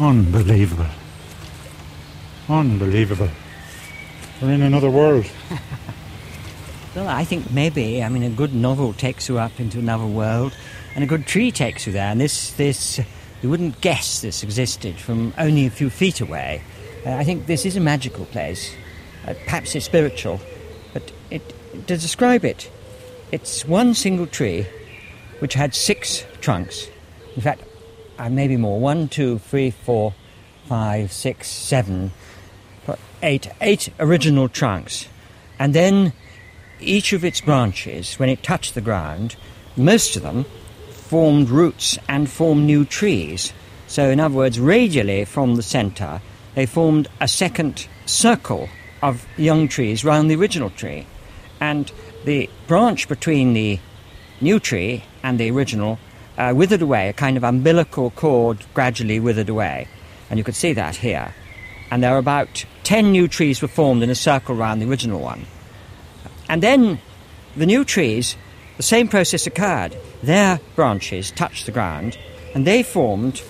Unbelievable. 0.00 0.86
Unbelievable. 2.48 3.28
We're 4.40 4.52
in 4.52 4.62
another 4.62 4.88
world. 4.88 5.26
well, 6.96 7.06
I 7.06 7.22
think 7.24 7.50
maybe, 7.50 8.02
I 8.02 8.08
mean, 8.08 8.22
a 8.22 8.30
good 8.30 8.54
novel 8.54 8.94
takes 8.94 9.28
you 9.28 9.38
up 9.38 9.60
into 9.60 9.78
another 9.78 10.06
world, 10.06 10.56
and 10.94 11.04
a 11.04 11.06
good 11.06 11.26
tree 11.26 11.52
takes 11.52 11.86
you 11.86 11.92
there. 11.92 12.10
And 12.10 12.18
this, 12.18 12.54
this, 12.54 12.98
you 13.42 13.50
wouldn't 13.50 13.82
guess 13.82 14.22
this 14.22 14.42
existed 14.42 14.96
from 14.96 15.34
only 15.36 15.66
a 15.66 15.70
few 15.70 15.90
feet 15.90 16.22
away. 16.22 16.62
Uh, 17.04 17.10
I 17.12 17.24
think 17.24 17.44
this 17.44 17.66
is 17.66 17.76
a 17.76 17.80
magical 17.80 18.24
place. 18.24 18.74
Uh, 19.26 19.34
perhaps 19.44 19.74
it's 19.74 19.84
spiritual, 19.84 20.40
but 20.94 21.12
it, 21.30 21.42
to 21.88 21.98
describe 21.98 22.46
it, 22.46 22.70
it's 23.32 23.66
one 23.66 23.92
single 23.92 24.26
tree 24.26 24.66
which 25.40 25.52
had 25.52 25.74
six 25.74 26.24
trunks. 26.40 26.88
In 27.36 27.42
fact, 27.42 27.64
uh, 28.20 28.28
maybe 28.28 28.56
more. 28.56 28.78
One, 28.78 29.08
two, 29.08 29.38
three, 29.38 29.70
four, 29.70 30.12
five, 30.66 31.10
six, 31.10 31.48
seven, 31.48 32.12
eight, 33.22 33.48
eight 33.62 33.88
original 33.98 34.48
trunks. 34.48 35.08
And 35.58 35.74
then 35.74 36.12
each 36.80 37.14
of 37.14 37.24
its 37.24 37.40
branches, 37.40 38.18
when 38.18 38.28
it 38.28 38.42
touched 38.42 38.74
the 38.74 38.82
ground, 38.82 39.36
most 39.76 40.16
of 40.16 40.22
them 40.22 40.44
formed 40.90 41.48
roots 41.48 41.98
and 42.08 42.28
formed 42.28 42.66
new 42.66 42.84
trees. 42.84 43.54
So, 43.86 44.10
in 44.10 44.20
other 44.20 44.34
words, 44.34 44.60
radially 44.60 45.24
from 45.24 45.56
the 45.56 45.62
centre, 45.62 46.20
they 46.54 46.66
formed 46.66 47.08
a 47.20 47.28
second 47.28 47.86
circle 48.04 48.68
of 49.02 49.26
young 49.38 49.66
trees 49.66 50.04
round 50.04 50.30
the 50.30 50.36
original 50.36 50.70
tree. 50.70 51.06
And 51.58 51.90
the 52.26 52.50
branch 52.66 53.08
between 53.08 53.54
the 53.54 53.78
new 54.42 54.60
tree 54.60 55.04
and 55.22 55.40
the 55.40 55.50
original 55.50 55.98
uh, 56.40 56.54
withered 56.54 56.80
away, 56.80 57.10
a 57.10 57.12
kind 57.12 57.36
of 57.36 57.44
umbilical 57.44 58.10
cord 58.12 58.64
gradually 58.72 59.20
withered 59.20 59.50
away. 59.50 59.86
And 60.30 60.38
you 60.38 60.44
could 60.44 60.54
see 60.54 60.72
that 60.72 60.96
here. 60.96 61.34
And 61.90 62.02
there 62.02 62.12
were 62.12 62.18
about 62.18 62.64
10 62.84 63.12
new 63.12 63.28
trees 63.28 63.60
were 63.60 63.68
formed 63.68 64.02
in 64.02 64.08
a 64.08 64.14
circle 64.14 64.54
round 64.54 64.80
the 64.80 64.88
original 64.88 65.20
one. 65.20 65.44
And 66.48 66.62
then 66.62 66.98
the 67.56 67.66
new 67.66 67.84
trees, 67.84 68.36
the 68.78 68.82
same 68.82 69.06
process 69.06 69.46
occurred. 69.46 69.94
Their 70.22 70.60
branches 70.76 71.30
touched 71.30 71.66
the 71.66 71.72
ground 71.72 72.16
and 72.54 72.66
they 72.66 72.82
formed 72.82 73.42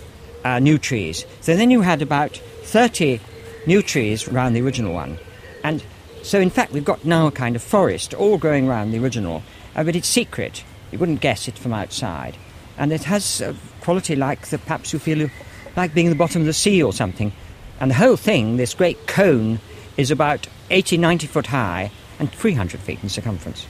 uh, 0.45 0.59
new 0.59 0.77
trees. 0.77 1.25
So 1.43 1.55
then 1.55 1.71
you 1.71 1.83
had 1.83 2.03
about 2.03 2.37
30 2.65 3.21
new 3.69 3.83
trees 3.83 4.27
round 4.27 4.57
the 4.57 4.63
original 4.63 4.95
one. 4.95 5.17
And 5.63 5.85
so, 6.23 6.41
in 6.41 6.51
fact, 6.51 6.73
we've 6.73 6.85
got 6.85 7.05
now 7.05 7.29
a 7.29 7.31
kind 7.31 7.55
of 7.55 7.63
forest 7.63 8.15
all 8.15 8.37
growing 8.37 8.67
round 8.67 8.93
the 8.93 8.99
original, 8.99 9.45
uh, 9.77 9.85
but 9.85 9.95
it's 9.95 10.09
secret. 10.09 10.65
You 10.91 10.99
wouldn't 10.99 11.21
guess 11.21 11.47
it 11.47 11.57
from 11.57 11.73
outside 11.73 12.37
and 12.81 12.95
it 12.95 13.05
has 13.05 13.43
a 13.43 13.55
quality 13.83 14.17
like 14.17 14.49
the, 14.49 14.59
perhaps 14.59 14.93
you 14.93 14.99
feel 14.99 15.29
like 15.77 15.93
being 15.93 16.07
in 16.07 16.11
the 16.11 16.17
bottom 16.17 16.41
of 16.41 16.47
the 16.47 16.53
sea 16.55 16.83
or 16.83 16.95
something. 16.95 17.31
And 17.79 17.91
the 17.91 17.95
whole 17.95 18.17
thing, 18.17 18.57
this 18.57 18.73
great 18.73 19.07
cone, 19.07 19.61
is 19.99 20.11
about 20.11 20.49
80, 20.71 20.97
90 20.97 21.27
foot 21.27 21.47
high 21.49 21.91
and 22.19 22.33
300 22.33 22.81
feet 22.81 23.03
in 23.03 23.11
circumference. 23.11 23.67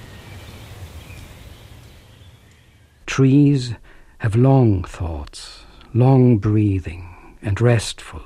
Trees 3.07 3.75
have 4.19 4.37
long 4.37 4.85
thoughts, 4.85 5.65
long 5.93 6.39
breathing, 6.39 7.37
and 7.43 7.61
restful, 7.61 8.23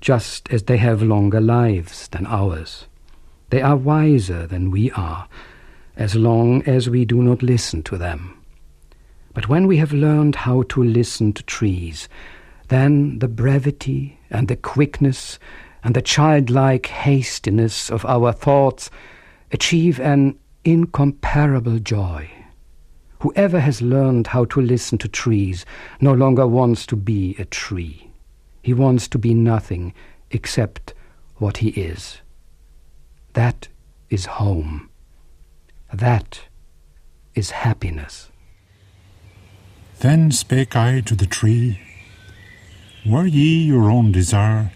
just 0.00 0.50
as 0.50 0.62
they 0.62 0.78
have 0.78 1.02
longer 1.02 1.40
lives 1.40 2.08
than 2.08 2.26
ours. 2.26 2.86
They 3.50 3.60
are 3.60 3.76
wiser 3.76 4.46
than 4.46 4.70
we 4.70 4.90
are, 4.92 5.28
as 5.98 6.14
long 6.16 6.62
as 6.62 6.88
we 6.88 7.04
do 7.04 7.22
not 7.22 7.42
listen 7.42 7.82
to 7.82 7.98
them. 7.98 8.43
But 9.34 9.48
when 9.48 9.66
we 9.66 9.76
have 9.78 9.92
learned 9.92 10.36
how 10.36 10.62
to 10.62 10.82
listen 10.82 11.32
to 11.34 11.42
trees, 11.42 12.08
then 12.68 13.18
the 13.18 13.28
brevity 13.28 14.20
and 14.30 14.48
the 14.48 14.56
quickness 14.56 15.38
and 15.82 15.94
the 15.94 16.02
childlike 16.02 16.86
hastiness 16.86 17.90
of 17.90 18.06
our 18.06 18.32
thoughts 18.32 18.90
achieve 19.52 20.00
an 20.00 20.38
incomparable 20.64 21.78
joy. 21.78 22.30
Whoever 23.20 23.60
has 23.60 23.82
learned 23.82 24.28
how 24.28 24.44
to 24.46 24.60
listen 24.60 24.98
to 24.98 25.08
trees 25.08 25.66
no 26.00 26.12
longer 26.12 26.46
wants 26.46 26.86
to 26.86 26.96
be 26.96 27.34
a 27.38 27.44
tree. 27.44 28.10
He 28.62 28.72
wants 28.72 29.08
to 29.08 29.18
be 29.18 29.34
nothing 29.34 29.92
except 30.30 30.94
what 31.36 31.58
he 31.58 31.70
is. 31.70 32.20
That 33.34 33.68
is 34.10 34.26
home. 34.26 34.88
That 35.92 36.40
is 37.34 37.50
happiness. 37.50 38.30
Then 40.04 40.30
spake 40.32 40.76
I 40.76 41.00
to 41.00 41.14
the 41.14 41.24
tree, 41.24 41.80
Were 43.06 43.24
ye 43.24 43.64
your 43.64 43.90
own 43.90 44.12
desire, 44.12 44.70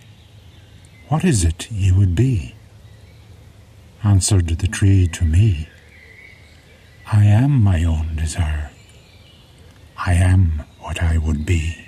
what 1.08 1.22
is 1.22 1.44
it 1.44 1.70
ye 1.70 1.92
would 1.92 2.14
be? 2.14 2.54
answered 4.02 4.48
the 4.48 4.66
tree 4.66 5.06
to 5.08 5.26
me. 5.26 5.68
I 7.12 7.26
am 7.26 7.62
my 7.62 7.84
own 7.84 8.16
desire. 8.16 8.70
I 9.98 10.14
am 10.14 10.62
what 10.80 11.02
I 11.02 11.18
would 11.18 11.44
be. 11.44 11.87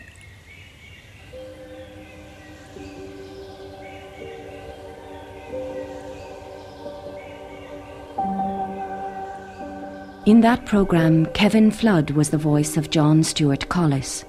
In 10.26 10.42
that 10.42 10.66
programme, 10.66 11.24
Kevin 11.32 11.70
Flood 11.70 12.10
was 12.10 12.28
the 12.28 12.36
voice 12.36 12.76
of 12.76 12.90
John 12.90 13.22
Stuart 13.22 13.70
Collis. 13.70 14.26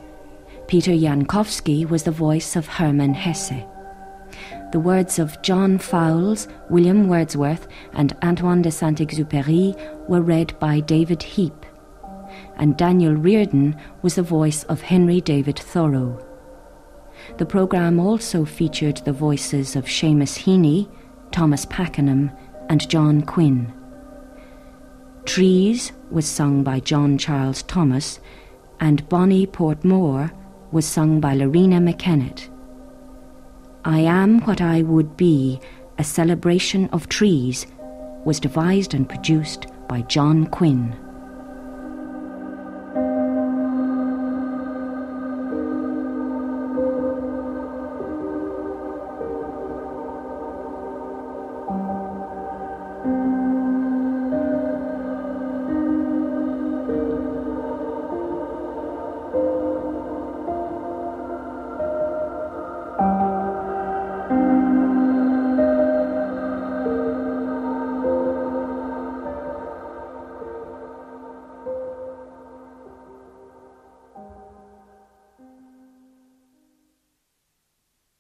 Peter 0.68 0.92
Jankowski 0.92 1.86
was 1.90 2.04
the 2.04 2.12
voice 2.12 2.56
of 2.56 2.66
Hermann 2.66 3.14
Hesse. 3.14 3.66
The 4.72 4.80
words 4.80 5.20
of 5.20 5.42
John 5.42 5.78
Fowles, 5.78 6.48
William 6.70 7.10
Wordsworth, 7.10 7.68
and 7.92 8.16
Antoine 8.24 8.62
de 8.62 8.72
Saint 8.72 9.00
Exupéry 9.00 9.78
were 10.08 10.22
read 10.22 10.58
by 10.60 10.80
David 10.80 11.22
Heap, 11.22 11.66
and 12.56 12.78
Daniel 12.78 13.14
Riordan 13.14 13.76
was 14.02 14.16
the 14.16 14.24
voice 14.24 14.64
of 14.64 14.80
Henry 14.80 15.20
David 15.20 15.60
Thoreau. 15.60 16.26
The 17.38 17.46
programme 17.46 18.00
also 18.00 18.46
featured 18.46 18.98
the 19.04 19.12
voices 19.12 19.76
of 19.76 19.84
Seamus 19.88 20.40
Heaney, 20.40 20.90
Thomas 21.34 21.66
Pakenham, 21.66 22.32
and 22.70 22.88
John 22.90 23.24
Quinn. 23.24 23.74
Trees 25.26 25.92
was 26.10 26.26
sung 26.26 26.64
by 26.64 26.80
John 26.80 27.18
Charles 27.18 27.64
Thomas, 27.64 28.20
and 28.80 29.08
Bonnie 29.08 29.46
Portmore 29.46 30.32
was 30.72 30.86
sung 30.86 31.20
by 31.20 31.36
Loreena 31.36 31.80
McKennitt. 31.80 32.50
I 33.86 34.00
Am 34.00 34.42
What 34.42 34.62
I 34.62 34.82
Would 34.82 35.16
Be, 35.18 35.60
a 35.98 36.04
celebration 36.04 36.90
of 36.90 37.08
trees, 37.08 37.68
was 38.26 38.40
devised 38.40 38.94
and 38.94 39.08
produced 39.08 39.68
by 39.88 40.02
John 40.02 40.48
Quinn. 40.48 40.96